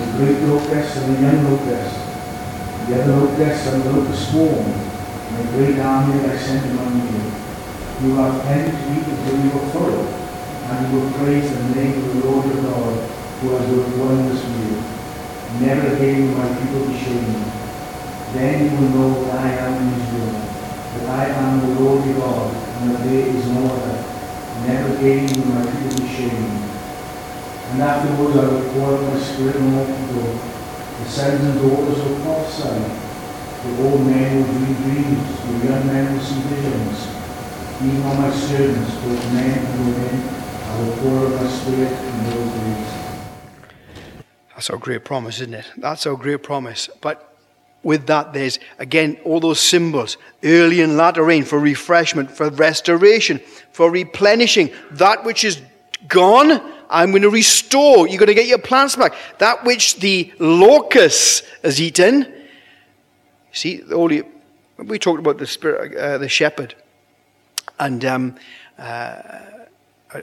the 0.00 0.06
great 0.18 0.40
locust 0.42 0.96
and 0.98 1.16
the 1.16 1.20
young 1.22 1.44
locust, 1.50 1.94
the 2.88 3.02
other 3.02 3.16
locust 3.16 3.66
and 3.68 3.82
the 3.82 3.92
locust 3.92 4.30
swarm, 4.30 4.66
and 4.66 5.36
the 5.38 5.52
great 5.56 5.78
army 5.78 6.18
that 6.20 6.34
I 6.34 6.38
sent 6.38 6.66
among 6.70 7.00
you. 7.00 7.22
You 8.02 8.16
have 8.16 8.42
to 8.42 8.54
eat 8.90 9.06
until 9.06 9.38
you 9.38 9.50
are 9.54 9.70
full, 9.70 10.02
and 10.02 10.92
you 10.92 11.00
will 11.00 11.10
praise 11.12 11.48
the 11.50 11.74
name 11.74 12.02
of 12.02 12.22
the 12.22 12.28
Lord 12.28 12.46
your 12.46 12.62
God, 12.62 12.94
who 13.40 13.50
has 13.54 13.70
worked 13.70 13.96
wonders 13.96 14.40
for 14.42 14.50
you. 14.50 14.82
Never 15.60 15.94
again 15.94 16.26
will 16.26 16.38
my 16.38 16.48
people 16.58 16.86
be 16.86 16.98
shamed. 16.98 17.44
Then 18.34 18.64
you 18.64 18.76
will 18.76 18.90
know 18.90 19.24
that 19.24 19.38
I 19.38 19.50
am 19.62 19.94
Israel, 19.94 20.32
that 20.98 21.08
I 21.08 21.26
am 21.26 21.60
the 21.60 21.80
Lord 21.80 22.04
your 22.04 22.18
God, 22.18 22.52
and 22.52 22.90
that 22.90 23.04
there 23.04 23.26
is 23.28 23.46
no 23.46 23.66
other. 23.70 24.04
Never 24.66 24.96
again 24.96 25.26
will 25.38 25.54
my 25.54 25.62
people 25.70 26.02
be 26.02 26.08
shamed. 26.08 26.73
And 27.72 27.82
afterwards 27.82 28.36
I 28.36 28.44
out 28.44 29.02
my 29.02 29.18
spirit 29.20 29.56
on 29.56 29.74
all 29.74 29.86
people. 29.86 30.54
The 30.98 31.04
sons 31.10 31.40
and 31.42 31.60
daughters 31.60 31.98
will 31.98 32.20
prophesy. 32.20 33.04
The 33.64 33.82
old 33.82 34.06
men 34.06 34.36
will 34.36 34.52
dream 34.52 34.74
dreams. 34.82 35.40
The 35.40 35.66
young 35.66 35.86
men 35.86 36.12
will 36.12 36.22
see 36.22 36.40
visions. 36.40 37.08
Even 37.82 38.02
on 38.02 38.16
my 38.22 38.30
servants, 38.30 38.94
both 38.94 39.32
men 39.32 39.58
and 39.58 39.86
women, 39.86 40.28
I 40.64 40.80
will 40.80 40.96
pour 40.98 41.26
out 41.26 41.42
my 41.42 41.48
spirit 41.48 41.92
in 41.92 42.24
those 42.30 42.52
days. 42.52 43.04
That's 44.50 44.70
our 44.70 44.78
great 44.78 45.04
promise, 45.04 45.40
isn't 45.40 45.54
it? 45.54 45.66
That's 45.76 46.06
our 46.06 46.16
great 46.16 46.42
promise. 46.42 46.88
But 47.00 47.36
with 47.82 48.06
that, 48.06 48.32
there's 48.32 48.58
again 48.78 49.18
all 49.24 49.40
those 49.40 49.60
symbols 49.60 50.16
early 50.42 50.80
and 50.80 50.96
latter 50.96 51.24
rain 51.24 51.44
for 51.44 51.58
refreshment, 51.58 52.30
for 52.30 52.50
restoration, 52.50 53.40
for 53.72 53.90
replenishing 53.90 54.70
that 54.92 55.24
which 55.24 55.44
is 55.44 55.60
gone 56.06 56.73
I'm 56.90 57.10
going 57.10 57.22
to 57.22 57.30
restore. 57.30 58.06
You're 58.08 58.18
going 58.18 58.28
to 58.28 58.34
get 58.34 58.46
your 58.46 58.58
plants 58.58 58.96
back. 58.96 59.14
That 59.38 59.64
which 59.64 60.00
the 60.00 60.32
locust 60.38 61.44
has 61.62 61.80
eaten. 61.80 62.32
See, 63.52 63.82
only 63.92 64.22
we 64.76 64.98
talked 64.98 65.20
about 65.20 65.38
the 65.38 65.46
spirit, 65.46 65.96
uh, 65.96 66.18
the 66.18 66.28
shepherd, 66.28 66.74
and 67.78 68.04
um, 68.04 68.36
uh, 68.78 69.16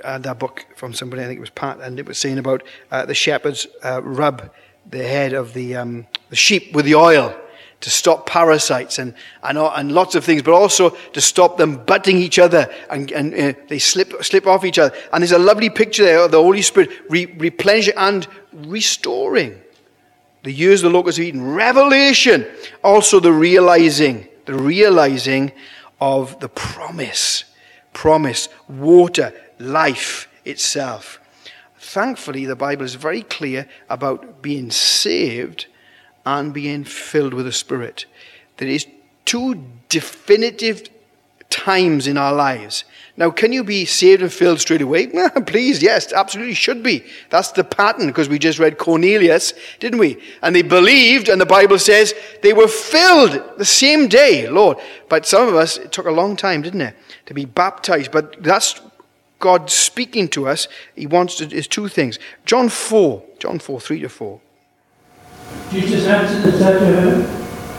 I 0.04 0.12
had 0.14 0.24
that 0.24 0.40
book 0.40 0.66
from 0.76 0.94
somebody. 0.94 1.24
I 1.24 1.26
think 1.26 1.38
it 1.38 1.42
was 1.42 1.50
Pat, 1.50 1.80
and 1.82 2.00
it 2.00 2.06
was 2.06 2.18
saying 2.18 2.38
about 2.38 2.64
uh, 2.92 3.06
the 3.06 3.14
shepherds 3.14 3.68
uh, 3.84 4.02
rub 4.04 4.52
the 4.90 5.04
head 5.04 5.34
of 5.34 5.54
the 5.54 5.76
um, 5.76 6.08
the 6.30 6.36
sheep 6.36 6.74
with 6.74 6.86
the 6.86 6.96
oil 6.96 7.36
to 7.82 7.90
stop 7.90 8.28
parasites 8.28 9.00
and, 9.00 9.14
and, 9.44 9.58
and 9.58 9.92
lots 9.92 10.16
of 10.16 10.24
things, 10.24 10.44
but 10.44 10.54
also 10.54 10.92
to 11.14 11.22
stop 11.22 11.58
them 11.58 11.84
butting 11.84 12.18
each 12.18 12.40
other 12.40 12.72
and, 12.90 13.12
and 13.12 13.34
uh, 13.34 13.60
they 13.68 13.80
slip, 13.80 14.24
slip 14.24 14.48
off 14.48 14.64
each 14.64 14.80
other. 14.80 14.96
And 15.12 15.22
there's 15.22 15.32
a 15.32 15.40
lovely 15.40 15.70
picture 15.70 16.04
there 16.04 16.20
of 16.20 16.32
the 16.32 16.42
Holy 16.42 16.62
Spirit 16.62 16.92
re- 17.10 17.26
replenishing 17.26 17.96
and 17.98 18.28
restoring. 18.54 19.60
The 20.44 20.52
years 20.52 20.82
the 20.82 20.90
locusts 20.90 21.18
have 21.18 21.28
eaten. 21.28 21.54
Revelation, 21.54 22.46
also 22.84 23.20
the 23.20 23.34
realizing, 23.34 24.28
the 24.46 24.56
realizing 24.56 25.52
of 26.00 26.40
the 26.40 26.50
promise. 26.50 27.46
Promise, 27.94 28.48
water, 28.70 29.34
life 29.60 30.28
itself. 30.46 31.20
Thankfully, 31.78 32.46
the 32.46 32.56
Bible 32.56 32.86
is 32.86 32.96
very 32.96 33.24
clear 33.24 33.68
about 33.90 34.42
being 34.42 34.72
saved 34.72 35.66
and 36.26 36.54
being 36.54 36.84
filled 36.84 37.34
with 37.34 37.46
the 37.46 37.52
Spirit. 37.52 38.06
There 38.58 38.68
is 38.68 38.86
two 39.26 39.64
definitive 39.90 40.90
times 41.50 42.08
in 42.08 42.18
our 42.18 42.34
lives. 42.34 42.86
Now, 43.18 43.30
can 43.30 43.52
you 43.52 43.64
be 43.64 43.86
saved 43.86 44.22
and 44.22 44.32
filled 44.32 44.62
straight 44.62 44.82
away? 44.82 45.08
Please, 45.46 45.84
yes, 45.84 46.14
absolutely 46.14 46.54
should 46.54 46.82
be. 46.82 47.04
That's 47.30 47.52
the 47.52 47.64
pattern 47.64 48.08
because 48.08 48.30
we 48.30 48.40
just 48.40 48.58
read 48.58 48.78
Cornelius, 48.78 49.54
didn't 49.80 50.00
we? 50.00 50.20
And 50.42 50.56
they 50.56 50.62
believed, 50.62 51.28
and 51.28 51.40
the 51.40 51.46
Bible 51.46 51.78
says 51.78 52.16
they 52.42 52.54
were 52.54 52.70
filled 52.70 53.58
the 53.58 53.66
same 53.66 54.08
day, 54.08 54.48
Lord. 54.48 54.78
But 55.10 55.28
some 55.28 55.48
of 55.48 55.56
us, 55.56 55.78
it 55.78 55.92
took 55.92 56.06
a 56.06 56.12
long 56.12 56.36
time, 56.36 56.62
didn't 56.62 56.82
it, 56.82 56.96
to 57.26 57.34
be 57.34 57.46
baptized. 57.46 58.12
But 58.12 58.42
that's 58.42 58.80
God 59.40 59.70
speaking 59.70 60.30
to 60.30 60.48
us. 60.48 60.68
He 60.96 61.06
wants 61.06 61.36
to, 61.36 61.54
is 61.54 61.68
two 61.68 61.90
things. 61.90 62.18
John 62.46 62.70
4, 62.70 63.24
John 63.40 63.60
4, 63.60 63.82
3 63.82 64.00
to 64.00 64.10
4. 64.10 64.42
Jesus 65.72 66.06
answered 66.06 66.44
and 66.46 66.58
said 66.58 66.80
to 66.80 66.86
her, 66.86 67.22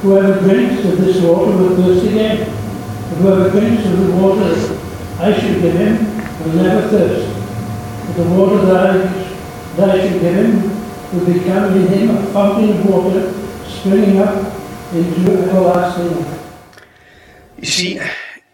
Whoever 0.03 0.41
drinks 0.41 0.85
of 0.85 0.99
this 0.99 1.21
water 1.21 1.57
will 1.57 1.77
thirst 1.77 2.07
again. 2.07 2.51
Whoever 3.19 3.51
drinks 3.51 3.87
of 3.87 3.99
the 3.99 4.17
water 4.17 4.45
that 4.45 5.21
I 5.21 5.39
shall 5.39 5.61
give 5.61 5.75
him 5.75 6.07
will 6.41 6.63
never 6.63 6.89
thirst. 6.89 8.07
But 8.07 8.25
the 8.25 8.31
water 8.31 8.67
that 8.67 8.91
I, 8.91 8.97
that 9.77 9.91
I 9.91 10.09
shall 10.09 10.19
give 10.19 10.35
him 10.35 10.73
will 11.13 11.33
become 11.33 11.77
in 11.77 11.87
him 11.87 12.17
a 12.17 12.23
fountain 12.33 12.71
of 12.71 12.87
water 12.87 13.33
springing 13.69 14.19
up 14.19 14.35
into 14.93 15.33
everlasting 15.33 16.21
life. 16.21 16.55
You 17.59 17.67
see, 17.67 18.01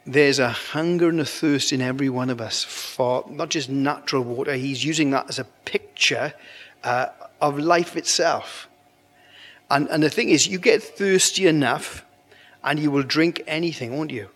there's 0.04 0.38
a 0.38 0.50
hunger 0.50 1.08
and 1.08 1.20
a 1.20 1.24
thirst 1.24 1.72
in 1.72 1.80
every 1.80 2.08
one 2.08 2.30
of 2.30 2.40
us 2.40 2.64
for 2.64 3.24
not 3.30 3.50
just 3.50 3.68
natural 3.70 4.22
water, 4.22 4.54
he's 4.54 4.84
using 4.84 5.10
that 5.10 5.28
as 5.28 5.38
a 5.38 5.44
picture 5.64 6.34
uh, 6.84 7.06
of 7.40 7.58
life 7.58 7.96
itself. 7.96 8.67
And, 9.70 9.88
and 9.88 10.02
the 10.02 10.10
thing 10.10 10.30
is, 10.30 10.46
you 10.46 10.58
get 10.58 10.82
thirsty 10.82 11.46
enough 11.46 12.04
and 12.64 12.78
you 12.78 12.90
will 12.90 13.02
drink 13.02 13.42
anything, 13.46 13.96
won't 13.96 14.10
you? 14.10 14.28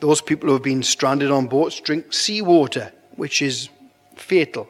Those 0.00 0.20
people 0.20 0.48
who 0.48 0.54
have 0.54 0.62
been 0.62 0.82
stranded 0.82 1.30
on 1.30 1.46
boats 1.46 1.80
drink 1.80 2.12
seawater, 2.12 2.92
which 3.16 3.40
is 3.40 3.68
fatal. 4.16 4.68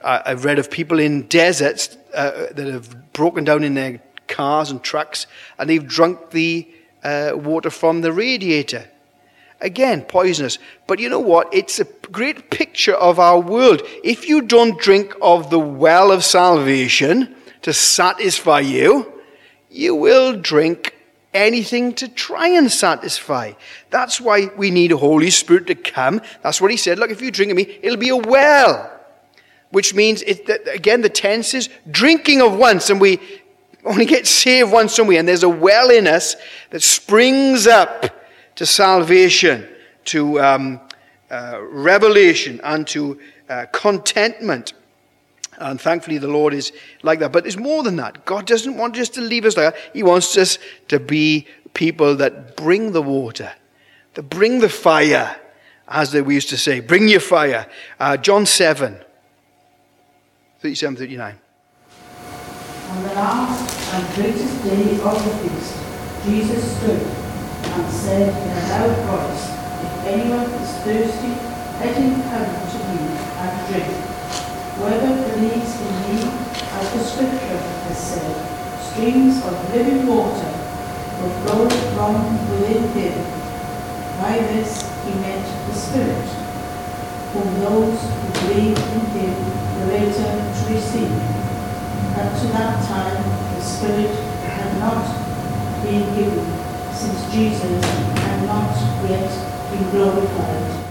Uh, 0.00 0.22
I've 0.24 0.44
read 0.44 0.58
of 0.58 0.70
people 0.70 0.98
in 0.98 1.26
deserts 1.26 1.96
uh, 2.14 2.46
that 2.52 2.66
have 2.66 3.12
broken 3.12 3.44
down 3.44 3.64
in 3.64 3.74
their 3.74 4.00
cars 4.28 4.70
and 4.70 4.82
trucks 4.82 5.26
and 5.58 5.68
they've 5.68 5.86
drunk 5.86 6.30
the 6.30 6.68
uh, 7.02 7.32
water 7.34 7.70
from 7.70 8.00
the 8.00 8.12
radiator. 8.12 8.88
Again, 9.60 10.02
poisonous. 10.02 10.58
But 10.86 10.98
you 10.98 11.08
know 11.08 11.20
what? 11.20 11.52
It's 11.52 11.78
a 11.78 11.84
great 12.10 12.50
picture 12.50 12.94
of 12.94 13.18
our 13.18 13.40
world. 13.40 13.82
If 14.02 14.28
you 14.28 14.42
don't 14.42 14.78
drink 14.78 15.14
of 15.22 15.50
the 15.50 15.58
well 15.58 16.10
of 16.10 16.24
salvation 16.24 17.34
to 17.62 17.72
satisfy 17.72 18.60
you, 18.60 19.11
you 19.72 19.94
will 19.94 20.36
drink 20.36 20.94
anything 21.34 21.94
to 21.94 22.08
try 22.08 22.48
and 22.48 22.70
satisfy. 22.70 23.52
That's 23.90 24.20
why 24.20 24.50
we 24.56 24.70
need 24.70 24.90
Holy 24.90 25.30
Spirit 25.30 25.66
to 25.68 25.74
come. 25.74 26.20
That's 26.42 26.60
what 26.60 26.70
he 26.70 26.76
said. 26.76 26.98
Look, 26.98 27.10
if 27.10 27.22
you 27.22 27.30
drink 27.30 27.50
of 27.50 27.56
me, 27.56 27.78
it'll 27.82 27.98
be 27.98 28.10
a 28.10 28.16
well. 28.16 28.90
Which 29.70 29.94
means, 29.94 30.20
it, 30.22 30.48
again, 30.72 31.00
the 31.00 31.08
tense 31.08 31.54
is 31.54 31.70
drinking 31.90 32.42
of 32.42 32.54
once, 32.54 32.90
and 32.90 33.00
we 33.00 33.18
only 33.84 34.04
get 34.04 34.26
saved 34.26 34.70
once, 34.70 34.96
don't 34.96 35.06
we? 35.06 35.16
And 35.16 35.26
there's 35.26 35.42
a 35.42 35.48
well 35.48 35.90
in 35.90 36.06
us 36.06 36.36
that 36.70 36.82
springs 36.82 37.66
up 37.66 38.06
to 38.56 38.66
salvation, 38.66 39.66
to 40.04 40.40
um, 40.40 40.80
uh, 41.30 41.58
revelation, 41.62 42.60
and 42.62 42.86
to 42.88 43.18
uh, 43.48 43.64
contentment. 43.72 44.74
And 45.58 45.80
thankfully, 45.80 46.18
the 46.18 46.28
Lord 46.28 46.54
is 46.54 46.72
like 47.02 47.18
that. 47.20 47.32
But 47.32 47.46
it's 47.46 47.56
more 47.56 47.82
than 47.82 47.96
that. 47.96 48.24
God 48.24 48.46
doesn't 48.46 48.76
want 48.76 48.94
just 48.94 49.14
to 49.14 49.20
leave 49.20 49.44
us 49.44 49.54
there. 49.54 49.74
He 49.92 50.02
wants 50.02 50.36
us 50.36 50.58
to 50.88 50.98
be 50.98 51.46
people 51.74 52.16
that 52.16 52.56
bring 52.56 52.92
the 52.92 53.02
water, 53.02 53.52
that 54.14 54.22
bring 54.24 54.60
the 54.60 54.68
fire, 54.68 55.36
as 55.88 56.14
we 56.14 56.34
used 56.34 56.48
to 56.50 56.56
say. 56.56 56.80
Bring 56.80 57.08
your 57.08 57.20
fire. 57.20 57.66
Uh, 58.00 58.16
John 58.16 58.46
7, 58.46 58.98
37, 60.60 60.96
39. 60.96 61.38
On 62.88 63.02
the 63.02 63.14
last 63.14 63.94
and 63.94 64.14
greatest 64.14 64.64
day 64.64 65.00
of 65.00 65.24
the 65.24 65.48
feast, 65.48 65.78
Jesus 66.24 66.76
stood 66.76 67.00
and 67.00 67.92
said 67.92 68.28
in 68.28 68.50
a 68.56 68.68
loud 68.68 68.96
voice, 69.08 69.48
If 69.82 70.06
anyone 70.06 70.50
is 70.60 70.70
thirsty, 70.84 71.28
let 71.80 71.96
him 71.96 72.22
come 72.22 72.70
to 72.70 72.78
me 72.88 72.98
and 73.38 73.72
drink. 73.72 74.11
Whoever 74.82 75.14
believes 75.30 75.80
in 75.80 75.94
me, 76.10 76.26
as 76.74 76.92
the 76.92 76.98
scripture 76.98 77.62
has 77.86 77.96
said, 77.96 78.34
streams 78.82 79.38
of 79.46 79.54
living 79.72 80.04
water 80.08 80.50
will 81.22 81.30
flow 81.46 81.70
from 81.94 82.18
within 82.50 82.82
him. 82.90 83.14
By 84.18 84.38
this 84.50 84.82
he 85.06 85.14
meant 85.20 85.46
the 85.68 85.74
Spirit, 85.74 86.26
whom 87.30 87.60
those 87.60 87.94
who 87.94 88.26
believe 88.42 88.76
in 88.76 89.06
him 89.14 89.34
were 89.78 89.86
later 89.86 90.34
to 90.50 90.74
receive. 90.74 91.14
Up 92.18 92.40
to 92.40 92.46
that 92.50 92.82
time, 92.88 93.22
the 93.54 93.62
Spirit 93.62 94.10
had 94.42 94.78
not 94.80 95.06
been 95.84 96.12
given, 96.16 96.44
since 96.92 97.22
Jesus 97.30 97.84
had 98.18 98.42
not 98.50 98.74
yet 99.08 99.30
been 99.70 99.90
glorified. 99.90 100.84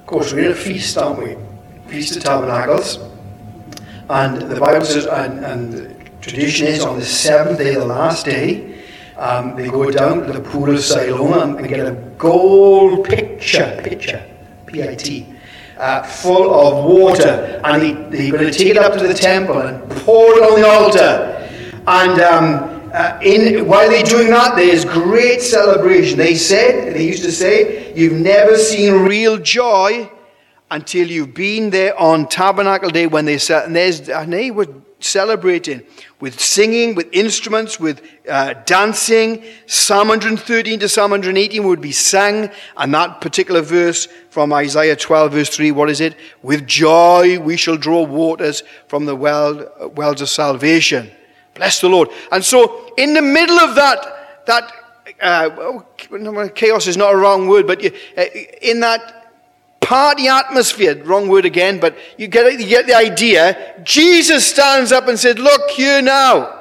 Of 0.00 0.06
course, 0.06 0.32
we're 0.32 0.46
in 0.46 0.50
a 0.50 0.54
feast, 0.56 0.98
aren't 0.98 1.20
we? 1.20 1.51
Feast 1.92 2.16
of 2.16 2.22
Tabernacles. 2.22 2.98
And 4.08 4.50
the 4.50 4.58
Bible 4.58 4.86
says, 4.86 5.04
and, 5.04 5.44
and 5.44 6.22
tradition 6.22 6.66
is 6.66 6.82
on 6.82 6.98
the 6.98 7.04
seventh 7.04 7.58
day, 7.58 7.74
the 7.74 7.84
last 7.84 8.24
day, 8.24 8.80
um, 9.18 9.54
they 9.56 9.68
go 9.68 9.90
down 9.90 10.26
to 10.26 10.32
the 10.32 10.40
pool 10.40 10.70
of 10.70 10.80
Siloam 10.80 11.58
and 11.58 11.62
they 11.62 11.68
get 11.68 11.84
a 11.86 11.92
gold 12.16 13.06
pitcher, 13.06 13.78
pitcher, 13.84 14.24
P-I-T, 14.64 15.34
uh, 15.76 16.02
full 16.02 16.54
of 16.54 16.84
water. 16.86 17.60
And 17.62 17.82
they, 17.82 17.92
they're 18.30 18.38
going 18.38 18.50
to 18.50 18.58
take 18.58 18.68
it 18.68 18.78
up 18.78 18.94
to 18.94 19.06
the 19.06 19.12
temple 19.12 19.58
and 19.58 19.78
pour 19.90 20.32
it 20.38 20.42
on 20.42 20.60
the 20.62 20.66
altar. 20.66 21.46
And 21.86 22.20
um, 22.22 22.90
uh, 22.94 23.18
in, 23.22 23.66
while 23.66 23.90
they're 23.90 24.02
doing 24.02 24.30
that, 24.30 24.56
there's 24.56 24.86
great 24.86 25.42
celebration. 25.42 26.16
They 26.16 26.36
said, 26.36 26.94
they 26.94 27.06
used 27.06 27.24
to 27.24 27.32
say, 27.32 27.94
you've 27.94 28.14
never 28.14 28.56
seen 28.56 28.94
real 28.94 29.36
joy 29.36 30.10
until 30.72 31.06
you've 31.06 31.34
been 31.34 31.68
there 31.68 31.98
on 32.00 32.26
Tabernacle 32.26 32.88
Day 32.88 33.06
when 33.06 33.26
they 33.26 33.36
sat, 33.36 33.66
and, 33.66 33.76
and 33.76 34.32
they 34.32 34.50
were 34.50 34.66
celebrating 35.00 35.82
with 36.18 36.40
singing, 36.40 36.94
with 36.94 37.08
instruments, 37.12 37.78
with 37.78 38.00
uh, 38.26 38.54
dancing. 38.64 39.44
Psalm 39.66 40.08
113 40.08 40.80
to 40.80 40.88
Psalm 40.88 41.10
118 41.10 41.62
would 41.64 41.82
be 41.82 41.92
sung, 41.92 42.48
and 42.78 42.94
that 42.94 43.20
particular 43.20 43.60
verse 43.60 44.06
from 44.30 44.50
Isaiah 44.54 44.96
12, 44.96 45.32
verse 45.32 45.54
3, 45.54 45.72
what 45.72 45.90
is 45.90 46.00
it? 46.00 46.16
With 46.40 46.66
joy 46.66 47.38
we 47.38 47.58
shall 47.58 47.76
draw 47.76 48.02
waters 48.04 48.62
from 48.88 49.04
the 49.04 49.14
well, 49.14 49.90
wells 49.94 50.22
of 50.22 50.30
salvation. 50.30 51.10
Bless 51.52 51.82
the 51.82 51.88
Lord. 51.90 52.08
And 52.30 52.42
so, 52.42 52.94
in 52.96 53.12
the 53.12 53.20
middle 53.20 53.60
of 53.60 53.74
that, 53.74 54.46
that 54.46 54.72
uh, 55.20 56.48
chaos 56.54 56.86
is 56.86 56.96
not 56.96 57.12
a 57.12 57.16
wrong 57.16 57.46
word, 57.46 57.66
but 57.66 57.84
uh, 57.84 58.24
in 58.62 58.80
that 58.80 59.21
party 59.92 60.26
atmosphere. 60.26 61.04
Wrong 61.04 61.28
word 61.28 61.44
again, 61.44 61.78
but 61.78 61.94
you 62.16 62.26
get, 62.26 62.58
you 62.58 62.66
get 62.66 62.86
the 62.86 62.94
idea. 62.94 63.78
Jesus 63.84 64.46
stands 64.46 64.90
up 64.90 65.06
and 65.06 65.18
said, 65.18 65.38
Look 65.38 65.68
here 65.68 66.00
now. 66.00 66.60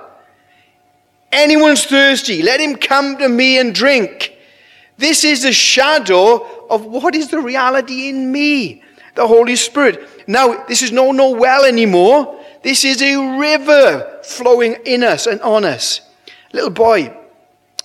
Anyone's 1.31 1.85
thirsty, 1.85 2.41
let 2.43 2.59
him 2.59 2.75
come 2.75 3.15
to 3.19 3.29
me 3.29 3.57
and 3.57 3.73
drink. 3.73 4.35
This 4.97 5.23
is 5.23 5.45
a 5.45 5.53
shadow 5.53 6.67
of 6.69 6.85
what 6.85 7.15
is 7.15 7.29
the 7.29 7.39
reality 7.39 8.09
in 8.09 8.33
me, 8.33 8.83
the 9.15 9.25
Holy 9.25 9.55
Spirit. 9.55 10.27
Now, 10.27 10.65
this 10.65 10.81
is 10.81 10.91
no, 10.91 11.13
no 11.13 11.31
well 11.31 11.63
anymore. 11.63 12.37
This 12.63 12.83
is 12.83 13.01
a 13.01 13.15
river 13.39 14.19
flowing 14.25 14.75
in 14.85 15.03
us 15.05 15.25
and 15.25 15.39
on 15.39 15.63
us. 15.63 16.01
little 16.51 16.69
boy 16.69 17.15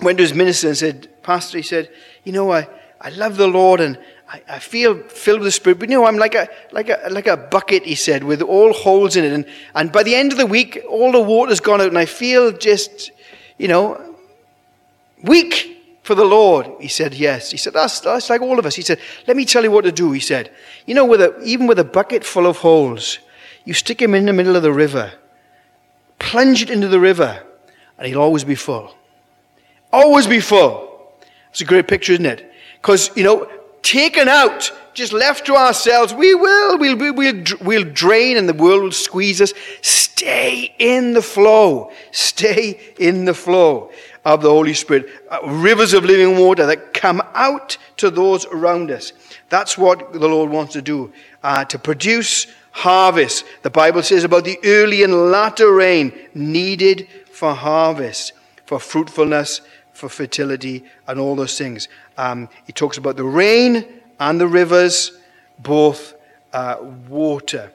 went 0.01 0.19
to 0.19 0.25
his 0.25 0.35
minister 0.35 0.67
and 0.67 0.77
said, 0.77 1.23
Pastor, 1.23 1.59
he 1.59 1.63
said, 1.63 1.89
You 2.25 2.33
know, 2.33 2.51
I, 2.51 2.69
I 3.01 3.11
love 3.11 3.37
the 3.37 3.47
Lord 3.47 3.81
and 3.81 3.97
I, 4.29 4.43
I, 4.49 4.59
feel 4.59 5.03
filled 5.05 5.41
with 5.41 5.47
the 5.47 5.53
Spirit, 5.53 5.79
but 5.79 5.89
know, 5.89 6.05
I'm 6.05 6.17
like 6.17 6.35
a, 6.35 6.49
like, 6.73 6.89
a, 6.89 7.09
like 7.11 7.29
a 7.29 7.37
bucket, 7.37 7.85
he 7.85 7.95
said, 7.95 8.25
with 8.25 8.43
all 8.43 8.73
holes 8.73 9.15
in 9.17 9.25
it. 9.25 9.33
And, 9.33 9.47
and 9.75 9.93
by 9.93 10.03
the 10.03 10.17
end 10.17 10.33
of 10.33 10.39
the 10.39 10.47
week, 10.47 10.83
all 10.89 11.13
the 11.13 11.21
water's 11.21 11.61
gone 11.61 11.81
out, 11.81 11.89
and 11.89 11.99
I 11.99 12.07
feel 12.07 12.51
just, 12.51 13.13
you 13.57 13.69
know, 13.69 14.17
weak 15.23 15.77
for 16.03 16.15
the 16.15 16.25
Lord. 16.25 16.67
He 16.81 16.89
said, 16.89 17.15
Yes. 17.15 17.51
He 17.51 17.57
said, 17.57 17.73
That's, 17.73 18.01
that's 18.01 18.31
like 18.31 18.41
all 18.41 18.59
of 18.59 18.67
us. 18.67 18.75
He 18.75 18.83
said, 18.83 19.01
Let 19.27 19.37
me 19.37 19.45
tell 19.45 19.63
you 19.63 19.71
what 19.71 19.85
to 19.85 19.93
do. 19.93 20.13
He 20.13 20.21
said, 20.21 20.53
You 20.87 20.95
know, 20.95 21.05
with 21.05 21.21
a, 21.21 21.39
even 21.43 21.67
with 21.67 21.79
a 21.79 21.85
bucket 21.85 22.25
full 22.25 22.47
of 22.47 22.59
holes, 22.59 23.19
you 23.65 23.75
stick 23.75 24.01
him 24.01 24.15
in 24.15 24.27
the 24.27 24.33
middle 24.33 24.57
of 24.57 24.63
the 24.63 24.73
river. 24.73 25.13
plunge 26.19 26.63
it 26.63 26.71
into 26.71 26.89
the 26.89 27.01
river, 27.01 27.43
and 27.99 28.07
he'll 28.07 28.21
always 28.21 28.45
be 28.45 28.55
full. 28.55 28.95
Always 29.93 30.27
be 30.27 30.41
full. 30.41 31.13
It's 31.51 31.61
a 31.61 31.65
great 31.65 31.89
picture, 31.89 32.13
isn't 32.13 32.27
it? 32.27 32.53
Because, 32.81 33.11
you 33.17 33.25
know, 33.25 33.51
taken 33.87 34.29
out, 34.29 34.73
just 34.95 35.13
left 35.13 35.47
to 35.47 35.55
ourselves, 35.55 36.13
we 36.13 36.35
will, 36.35 36.79
we'll, 36.79 36.97
we'll, 36.97 37.45
we'll, 37.61 37.85
drain 37.85 38.37
and 38.37 38.49
the 38.49 38.55
world 38.55 38.83
will 38.83 38.93
squeeze 38.93 39.41
us. 39.41 39.53
Stay 39.81 40.75
in 40.79 41.13
the 41.13 41.23
flow. 41.23 41.93
Stay 42.11 42.81
in 42.99 43.27
the 43.27 43.35
flow 43.35 43.93
of 44.25 44.43
the 44.43 44.51
Holy 44.51 44.75
Spirit. 44.75 45.09
Uh, 45.31 45.39
rivers 45.45 45.93
of 45.93 46.05
living 46.05 46.37
water 46.37 46.67
that 46.67 46.93
come 46.93 47.23
out 47.35 47.79
to 47.99 48.11
those 48.11 48.45
around 48.47 48.91
us. 48.91 49.13
That's 49.51 49.79
what 49.79 50.13
the 50.13 50.29
Lord 50.29 50.51
wants 50.51 50.73
to 50.73 50.83
do, 50.83 51.13
uh, 51.45 51.65
to 51.67 51.79
produce 51.79 52.49
harvest. 52.73 53.45
The 53.63 53.71
Bible 53.71 54.03
says 54.03 54.25
about 54.25 54.45
the 54.45 54.59
early 54.65 55.05
and 55.05 55.31
latter 55.31 55.73
rain 55.73 56.13
needed 56.35 57.07
for 57.31 57.55
harvest, 57.55 58.33
for 58.65 58.81
fruitfulness, 58.81 59.61
for 59.93 60.09
fertility, 60.09 60.85
and 61.07 61.21
all 61.21 61.37
those 61.37 61.57
things. 61.57 61.89
Um, 62.17 62.49
he 62.65 62.73
talks 62.73 62.99
about 62.99 63.17
the 63.17 63.25
rain 63.25 63.85
and 64.19 64.41
the 64.41 64.47
rivers, 64.47 65.13
both 65.59 66.15
uh, 66.53 66.77
water. 67.09 67.73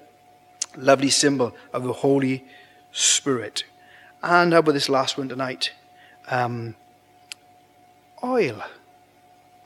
Lovely 0.77 1.10
symbol 1.10 1.54
of 1.73 1.84
the 1.84 1.93
Holy 1.93 2.45
Spirit. 2.91 3.65
And 4.23 4.54
how 4.54 4.60
about 4.60 4.73
this 4.73 4.89
last 4.89 5.17
one 5.17 5.27
tonight? 5.27 5.71
Um, 6.30 6.75
oil. 8.23 8.63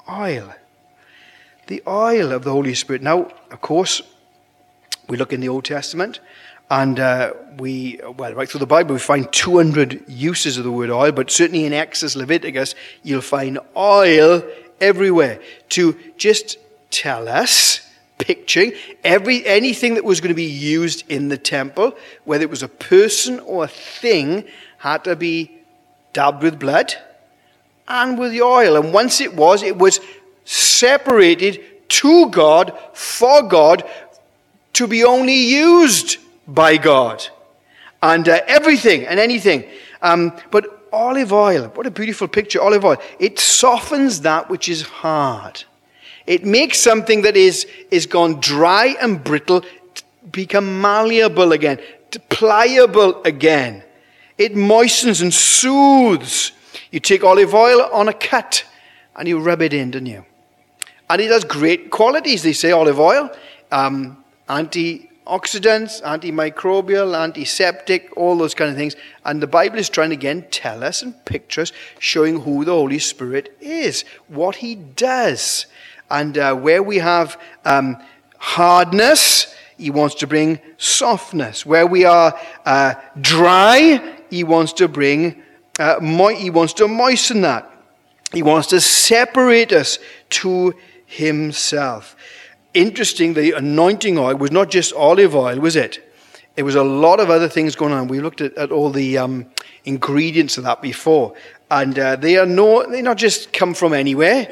Oil. 0.09 0.53
The 1.67 1.83
oil 1.87 2.31
of 2.31 2.43
the 2.43 2.51
Holy 2.51 2.73
Spirit. 2.73 3.01
Now, 3.01 3.31
of 3.51 3.61
course, 3.61 4.01
we 5.07 5.17
look 5.17 5.33
in 5.33 5.41
the 5.41 5.49
Old 5.49 5.65
Testament, 5.65 6.19
and 6.69 6.99
uh, 6.99 7.33
we, 7.57 7.99
well, 8.17 8.33
right 8.33 8.49
through 8.49 8.59
the 8.59 8.65
Bible, 8.65 8.93
we 8.93 8.99
find 8.99 9.31
200 9.31 10.05
uses 10.07 10.57
of 10.57 10.63
the 10.63 10.71
word 10.71 10.89
oil, 10.89 11.11
but 11.11 11.29
certainly 11.29 11.65
in 11.65 11.73
Exodus, 11.73 12.15
Leviticus, 12.15 12.73
you'll 13.03 13.21
find 13.21 13.59
oil 13.77 14.43
everywhere 14.79 15.41
to 15.69 15.97
just 16.17 16.57
tell 16.91 17.27
us, 17.27 17.81
picturing 18.17 18.73
every, 19.03 19.45
anything 19.45 19.95
that 19.95 20.03
was 20.03 20.21
going 20.21 20.29
to 20.29 20.35
be 20.35 20.43
used 20.43 21.03
in 21.09 21.27
the 21.27 21.37
temple, 21.37 21.95
whether 22.23 22.43
it 22.43 22.49
was 22.49 22.63
a 22.63 22.67
person 22.67 23.39
or 23.41 23.65
a 23.65 23.67
thing, 23.67 24.45
had 24.77 25.03
to 25.03 25.15
be 25.15 25.51
dabbed 26.13 26.43
with 26.43 26.59
blood 26.59 26.93
and 27.87 28.17
with 28.17 28.31
the 28.31 28.41
oil. 28.41 28.77
And 28.77 28.93
once 28.93 29.19
it 29.19 29.35
was, 29.35 29.63
it 29.63 29.77
was 29.77 29.99
separated 30.45 31.61
to 31.89 32.29
God, 32.29 32.77
for 32.93 33.43
God, 33.43 33.83
to 34.73 34.87
be 34.87 35.03
only 35.03 35.35
used 35.35 36.17
by 36.47 36.77
God. 36.77 37.27
And 38.01 38.27
uh, 38.27 38.41
everything 38.47 39.05
and 39.05 39.19
anything. 39.19 39.65
Um, 40.01 40.33
but 40.51 40.74
olive 40.95 41.33
oil, 41.33 41.67
what 41.75 41.85
a 41.85 41.91
beautiful 41.91 42.27
picture, 42.27 42.61
olive 42.61 42.85
oil. 42.85 42.97
It 43.19 43.39
softens 43.39 44.21
that 44.21 44.49
which 44.49 44.69
is 44.69 44.81
hard. 44.81 45.63
It 46.25 46.43
makes 46.45 46.79
something 46.79 47.21
that 47.21 47.37
is, 47.37 47.67
is 47.91 48.05
gone 48.05 48.39
dry 48.39 48.95
and 48.99 49.23
brittle 49.23 49.63
become 50.31 50.81
malleable 50.81 51.51
again, 51.51 51.79
pliable 52.29 53.21
again. 53.23 53.83
It 54.37 54.55
moistens 54.55 55.21
and 55.21 55.33
soothes. 55.33 56.51
You 56.91 56.99
take 56.99 57.23
olive 57.23 57.53
oil 57.53 57.81
on 57.93 58.09
a 58.09 58.13
cut 58.13 58.65
and 59.15 59.27
you 59.27 59.39
rub 59.39 59.61
it 59.61 59.73
in, 59.73 59.91
don't 59.91 60.05
you? 60.05 60.25
And 61.09 61.21
it 61.21 61.29
has 61.29 61.43
great 61.43 61.91
qualities, 61.91 62.41
they 62.41 62.53
say, 62.53 62.71
olive 62.71 62.99
oil. 62.99 63.29
Um, 63.71 64.23
antioxidants, 65.25 66.01
antimicrobial, 66.01 67.17
antiseptic, 67.17 68.15
all 68.15 68.37
those 68.37 68.53
kind 68.53 68.69
of 68.69 68.77
things. 68.77 68.95
And 69.23 69.41
the 69.41 69.47
Bible 69.47 69.79
is 69.79 69.89
trying 69.89 70.09
to 70.09 70.15
again 70.15 70.45
tell 70.51 70.83
us 70.83 71.01
and 71.01 71.25
picture 71.25 71.61
us, 71.61 71.71
showing 71.99 72.41
who 72.41 72.65
the 72.65 72.71
Holy 72.71 72.99
Spirit 72.99 73.55
is, 73.59 74.05
what 74.27 74.57
He 74.57 74.75
does. 74.75 75.65
And 76.09 76.37
uh, 76.37 76.55
where 76.55 76.83
we 76.83 76.97
have 76.99 77.39
um, 77.63 77.97
hardness, 78.37 79.53
He 79.77 79.89
wants 79.89 80.15
to 80.15 80.27
bring 80.27 80.59
softness. 80.77 81.65
Where 81.65 81.87
we 81.87 82.05
are 82.05 82.39
uh, 82.65 82.95
dry, 83.19 84.17
He 84.29 84.43
wants 84.43 84.73
to 84.73 84.87
bring, 84.87 85.41
uh, 85.79 85.97
mo- 86.01 86.27
He 86.27 86.49
wants 86.49 86.73
to 86.73 86.87
moisten 86.87 87.41
that. 87.41 87.71
He 88.33 88.43
wants 88.43 88.67
to 88.67 88.81
separate 88.81 89.71
us 89.71 89.97
to 90.29 90.75
Himself 91.05 92.15
interesting, 92.75 93.33
the 93.33 93.53
anointing 93.53 94.17
oil 94.17 94.35
was 94.35 94.51
not 94.51 94.69
just 94.69 94.93
olive 94.93 95.35
oil, 95.35 95.59
was 95.59 95.75
it? 95.75 96.01
It 96.55 96.63
was 96.63 96.75
a 96.75 96.83
lot 96.83 97.19
of 97.19 97.29
other 97.29 97.49
things 97.49 97.75
going 97.75 97.91
on. 97.91 98.07
We 98.07 98.21
looked 98.21 98.41
at, 98.41 98.55
at 98.57 98.71
all 98.71 98.89
the 98.89 99.17
um, 99.17 99.47
ingredients 99.83 100.57
of 100.57 100.63
that 100.63 100.81
before. 100.81 101.33
And 101.69 101.97
uh, 101.97 102.15
they 102.15 102.37
are 102.37 102.45
no, 102.45 102.89
they 102.89 103.01
not 103.01 103.17
just 103.17 103.51
come 103.51 103.73
from 103.73 103.93
anywhere. 103.93 104.47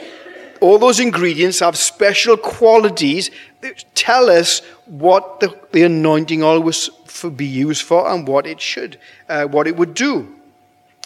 All 0.59 0.79
those 0.79 0.99
ingredients 0.99 1.59
have 1.59 1.77
special 1.77 2.37
qualities 2.37 3.31
that 3.61 3.85
tell 3.95 4.29
us 4.29 4.59
what 4.85 5.39
the, 5.39 5.57
the 5.71 5.83
anointing 5.83 6.43
oil 6.43 6.61
was 6.61 6.89
for 7.05 7.29
be 7.29 7.45
used 7.45 7.83
for 7.83 8.09
and 8.09 8.27
what 8.27 8.45
it 8.47 8.59
should, 8.59 8.97
uh, 9.29 9.45
what 9.45 9.67
it 9.67 9.75
would 9.77 9.93
do. 9.93 10.35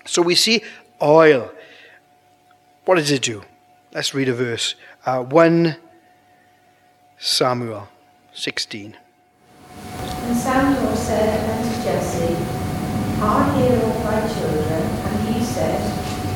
So 0.05 0.21
we 0.21 0.35
see 0.35 0.63
oil. 1.01 1.51
What 2.85 2.95
does 2.95 3.11
it 3.11 3.21
do? 3.21 3.43
Let's 3.93 4.13
read 4.13 4.29
a 4.29 4.33
verse. 4.33 4.75
Uh, 5.05 5.23
1 5.23 5.75
Samuel 7.19 7.89
16. 8.33 8.93
And 8.93 10.37
Samuel 10.37 10.95
said 10.95 11.49
unto 11.49 11.81
Jesse, 11.81 12.37
Are 13.21 13.57
here 13.57 13.81
all 13.81 13.99
thy 14.05 14.21
children? 14.29 14.83
And 15.01 15.27
he 15.27 15.43
said, 15.43 15.81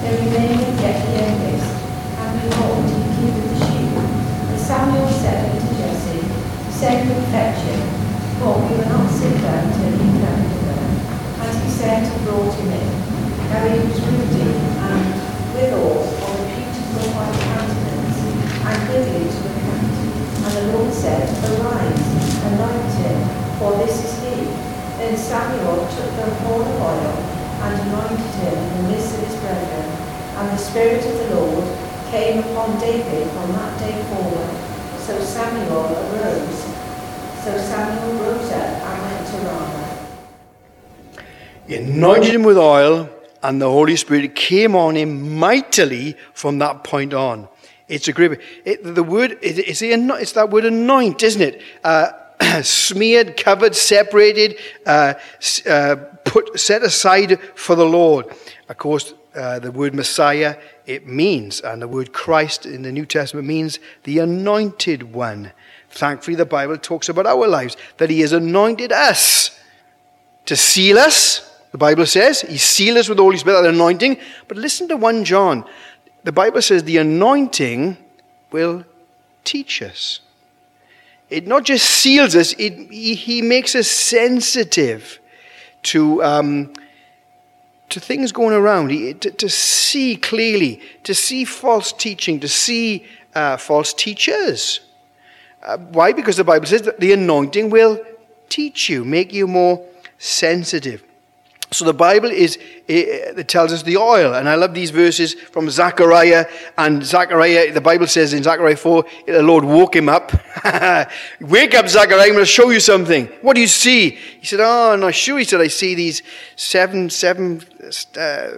There 0.02 0.18
remaineth 0.18 0.82
yet 0.82 1.06
the 1.06 1.12
youngest, 1.22 1.70
and 2.18 2.50
behold, 2.50 2.82
he 2.90 2.98
keepeth 3.14 3.46
the 3.46 3.58
sheep. 3.62 3.94
And 3.94 4.60
Samuel 4.60 5.08
said 5.22 5.54
unto 5.54 5.70
Jesse, 5.78 6.26
Send 6.74 7.12
and 7.12 7.26
fetch 7.30 7.62
him, 7.62 7.82
for 8.42 8.58
we 8.58 8.74
will 8.82 8.90
not 8.90 9.06
sit 9.12 9.38
down 9.38 9.70
till 9.70 9.94
he 10.02 10.10
come 10.18 10.42
hither. 10.50 10.82
And 11.46 11.62
he 11.62 11.70
sent 11.70 12.10
and 12.10 12.26
brought 12.26 12.58
him 12.58 12.74
in. 12.74 12.90
Now 13.54 13.70
he 13.70 13.86
was 13.86 14.02
ruddy, 14.02 14.50
and 14.50 15.06
withal 15.54 16.10
of 16.10 16.42
a 16.42 16.46
beautiful 16.58 17.06
white 17.14 17.38
countenance, 17.38 18.18
and 18.66 18.82
goodly 18.90 19.30
to 19.30 19.40
look 19.46 19.62
at. 19.62 20.02
And 20.42 20.58
the 20.58 20.78
Lord 20.78 20.92
said, 20.92 21.30
Arise, 21.42 22.06
anoint 22.46 22.94
him, 23.02 23.20
for 23.58 23.72
this 23.78 23.98
is 24.06 24.14
he. 24.24 24.46
Then 24.98 25.18
Samuel 25.18 25.88
took 25.90 26.16
the 26.16 26.30
horn 26.46 26.62
of 26.62 26.82
oil 26.82 27.18
and 27.64 27.82
anointed 27.82 28.34
him 28.42 28.58
in 28.58 28.84
the 28.84 28.90
midst 28.90 29.16
of 29.16 29.26
his 29.26 29.36
brethren. 29.40 29.88
And 30.38 30.50
the 30.50 30.58
Spirit 30.58 31.04
of 31.06 31.18
the 31.18 31.36
Lord 31.36 31.66
came 32.12 32.40
upon 32.40 32.80
David 32.80 33.28
from 33.32 33.54
that 33.54 33.80
day 33.80 34.04
forward. 34.10 34.50
So 35.00 35.20
Samuel 35.20 35.86
arose. 35.86 36.62
So 37.44 37.58
Samuel 37.58 38.14
rose 38.24 38.52
up 38.52 38.70
and 38.86 39.02
went 39.02 39.28
to 39.28 39.38
Ramah. 39.38 40.08
He 41.68 41.76
anointed 41.76 42.36
him 42.36 42.44
with 42.44 42.58
oil, 42.58 43.10
and 43.42 43.62
the 43.62 43.70
Holy 43.70 43.96
Spirit 43.96 44.36
came 44.36 44.76
on 44.76 44.96
him 44.96 45.40
mightily 45.40 46.18
from 46.34 46.60
that 46.60 46.84
point 46.84 47.14
on. 47.14 47.48
It's 47.92 48.08
a 48.08 48.14
great. 48.14 48.40
It, 48.64 48.96
the 48.96 49.04
word 49.04 49.34
it, 49.42 49.60
it's, 49.60 49.82
the, 49.82 49.92
it's 49.92 50.32
that 50.32 50.50
word 50.50 50.64
anoint, 50.64 51.24
isn't 51.24 51.42
it? 51.42 51.62
Uh, 51.84 52.14
smeared, 52.64 53.36
covered, 53.36 53.76
separated, 53.76 54.58
uh, 54.86 55.16
uh, 55.70 55.96
put 56.24 56.58
set 56.58 56.84
aside 56.84 57.38
for 57.54 57.76
the 57.76 57.86
Lord. 57.86 58.28
Of 58.70 58.78
course, 58.78 59.14
uh, 59.36 59.60
the 59.60 59.74
word 59.74 59.94
Messiah 59.94 60.58
it 60.86 61.06
means, 61.06 61.60
and 61.60 61.82
the 61.82 61.88
word 61.88 62.14
Christ 62.14 62.66
in 62.66 62.82
the 62.82 62.94
New 62.94 63.06
Testament 63.06 63.46
means 63.46 63.80
the 64.04 64.20
anointed 64.20 65.14
one. 65.14 65.52
Thankfully, 65.90 66.36
the 66.36 66.46
Bible 66.46 66.78
talks 66.78 67.10
about 67.10 67.28
our 67.28 67.46
lives 67.46 67.76
that 67.98 68.10
He 68.10 68.22
has 68.22 68.32
anointed 68.32 68.94
us 68.94 69.60
to 70.46 70.56
seal 70.56 70.98
us. 70.98 71.48
The 71.74 71.78
Bible 71.78 72.06
says 72.06 72.40
He 72.40 72.58
sealed 72.58 73.00
us 73.00 73.10
with 73.10 73.18
Holy 73.18 73.38
Spirit, 73.38 73.64
that 73.64 73.74
anointing. 73.74 74.18
But 74.48 74.56
listen 74.56 74.88
to 74.88 74.96
1 74.96 75.26
John 75.26 75.66
the 76.24 76.32
Bible 76.32 76.62
says 76.62 76.84
the 76.84 76.98
anointing 76.98 77.98
will 78.52 78.86
teach 79.44 79.82
us. 79.82 80.20
It 81.30 81.48
not 81.48 81.64
just 81.64 81.90
seals 81.90 82.36
us, 82.36 82.54
it, 82.58 82.92
he 82.92 83.42
makes 83.42 83.74
us 83.74 83.88
sensitive 83.88 85.20
to, 85.84 86.22
um, 86.24 86.74
to 87.90 88.00
things 88.00 88.32
going 88.32 88.54
around, 88.54 88.92
he, 88.92 89.14
to, 89.14 89.32
to, 89.32 89.50
see 89.50 90.18
clearly, 90.18 90.82
to 91.04 91.14
see 91.14 91.46
false 91.46 91.94
teaching, 91.94 92.40
to 92.42 92.48
see 92.48 93.06
uh, 93.34 93.58
false 93.58 93.94
teachers. 93.94 94.82
Uh, 95.64 95.78
why? 95.78 96.12
Because 96.12 96.38
the 96.38 96.44
Bible 96.44 96.66
says 96.66 96.82
that 96.84 97.00
the 97.00 97.14
anointing 97.14 97.70
will 97.70 98.04
teach 98.50 98.90
you, 98.90 99.06
make 99.06 99.32
you 99.32 99.48
more 99.48 99.88
sensitive. 100.18 101.04
So 101.74 101.86
the 101.86 101.94
Bible 101.94 102.30
is 102.30 102.58
it, 102.90 103.38
it 103.38 103.48
tells 103.48 103.72
us 103.72 103.82
the 103.82 103.96
oil, 103.96 104.34
and 104.34 104.50
I 104.50 104.56
love 104.56 104.74
these 104.74 104.90
verses 104.90 105.34
from 105.34 105.70
Zechariah. 105.70 106.46
And 106.78 107.02
Zechariah, 107.02 107.72
the 107.72 107.80
Bible 107.80 108.08
says 108.08 108.34
in 108.34 108.44
Zechariah 108.44 108.76
four, 108.76 109.06
the 109.26 109.42
Lord 109.42 109.64
woke 109.64 109.96
him 109.96 110.10
up. 110.10 110.34
Wake 111.40 111.74
up, 111.74 111.88
Zechariah! 111.88 112.24
I'm 112.24 112.34
going 112.34 112.40
to 112.40 112.46
show 112.46 112.72
you 112.72 112.82
something. 112.82 113.28
What 113.42 113.56
do 113.56 113.62
you 113.62 113.68
see? 113.68 114.10
He 114.10 114.46
said, 114.46 114.60
"Oh, 114.60 114.92
I'm 114.92 115.00
not 115.00 115.16
sure." 115.16 115.40
He 115.40 115.46
said, 115.46 115.62
"I 115.62 115.68
see 115.68 115.96
these 115.96 116.24
seven, 116.58 117.10
seven 117.10 117.64
uh, 118.18 118.50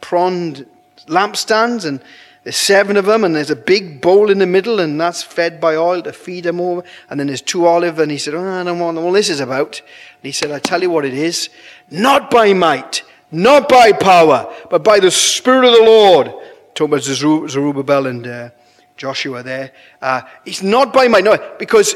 pronged 0.00 0.66
lampstands, 1.06 1.84
and 1.84 2.00
there's 2.44 2.56
seven 2.56 2.98
of 2.98 3.06
them, 3.06 3.24
and 3.24 3.34
there's 3.34 3.50
a 3.50 3.56
big 3.56 4.02
bowl 4.02 4.30
in 4.30 4.38
the 4.38 4.46
middle, 4.46 4.78
and 4.78 5.00
that's 5.00 5.22
fed 5.22 5.62
by 5.62 5.76
oil 5.76 6.02
to 6.02 6.12
feed 6.12 6.44
them 6.44 6.60
over. 6.60 6.84
And 7.08 7.18
then 7.18 7.26
there's 7.26 7.40
two 7.40 7.64
olive, 7.66 7.98
and 7.98 8.10
he 8.10 8.18
said, 8.18 8.34
Oh, 8.34 8.46
I 8.46 8.62
don't 8.62 8.78
know 8.78 9.00
what 9.00 9.12
this 9.12 9.30
is 9.30 9.40
about. 9.40 9.80
And 9.80 10.22
he 10.22 10.30
said, 10.30 10.50
I 10.50 10.58
tell 10.58 10.82
you 10.82 10.90
what 10.90 11.06
it 11.06 11.14
is. 11.14 11.48
Not 11.90 12.30
by 12.30 12.52
might, 12.52 13.02
not 13.32 13.66
by 13.66 13.92
power, 13.92 14.54
but 14.68 14.84
by 14.84 15.00
the 15.00 15.10
Spirit 15.10 15.64
of 15.64 15.72
the 15.72 15.84
Lord. 15.84 16.26
Talking 16.74 16.92
about 16.92 17.02
Zerubbabel 17.48 18.06
and 18.08 18.26
uh, 18.26 18.50
Joshua 18.98 19.42
there. 19.42 19.72
Uh, 20.02 20.20
it's 20.44 20.62
not 20.62 20.92
by 20.92 21.08
might, 21.08 21.24
no, 21.24 21.38
because 21.58 21.94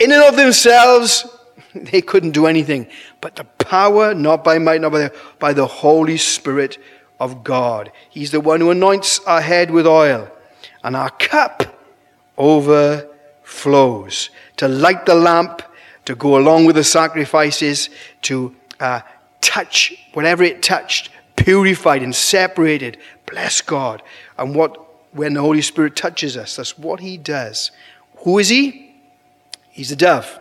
in 0.00 0.10
and 0.10 0.24
of 0.24 0.34
themselves, 0.34 1.24
they 1.74 2.02
couldn't 2.02 2.32
do 2.32 2.46
anything. 2.46 2.88
But 3.20 3.36
the 3.36 3.44
power, 3.44 4.12
not 4.12 4.42
by 4.42 4.58
might, 4.58 4.80
not 4.80 4.90
by 4.90 4.98
the, 4.98 5.14
by 5.38 5.52
the 5.52 5.66
Holy 5.66 6.16
Spirit 6.16 6.78
of 7.20 7.44
God. 7.44 7.92
He's 8.08 8.30
the 8.30 8.40
one 8.40 8.60
who 8.60 8.70
anoints 8.70 9.20
our 9.20 9.40
head 9.40 9.70
with 9.70 9.86
oil, 9.86 10.30
and 10.82 10.96
our 10.96 11.10
cup 11.10 11.80
overflows 12.36 14.30
to 14.56 14.68
light 14.68 15.06
the 15.06 15.14
lamp, 15.14 15.62
to 16.04 16.14
go 16.14 16.38
along 16.38 16.64
with 16.64 16.76
the 16.76 16.84
sacrifices, 16.84 17.90
to 18.22 18.54
uh, 18.80 19.00
touch 19.40 19.94
whatever 20.12 20.44
it 20.44 20.62
touched, 20.62 21.10
purified 21.36 22.02
and 22.02 22.14
separated. 22.14 22.98
Bless 23.26 23.60
God. 23.60 24.02
And 24.36 24.54
what 24.54 24.84
when 25.12 25.34
the 25.34 25.40
Holy 25.40 25.62
Spirit 25.62 25.96
touches 25.96 26.36
us, 26.36 26.56
that's 26.56 26.78
what 26.78 27.00
He 27.00 27.16
does. 27.16 27.70
Who 28.18 28.38
is 28.38 28.48
He? 28.48 28.94
He's 29.70 29.90
the 29.90 29.96
dove. 29.96 30.38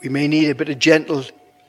We 0.00 0.08
may 0.08 0.28
need 0.28 0.50
a 0.50 0.54
bit 0.54 0.68
of 0.68 0.78
gentle 0.78 1.24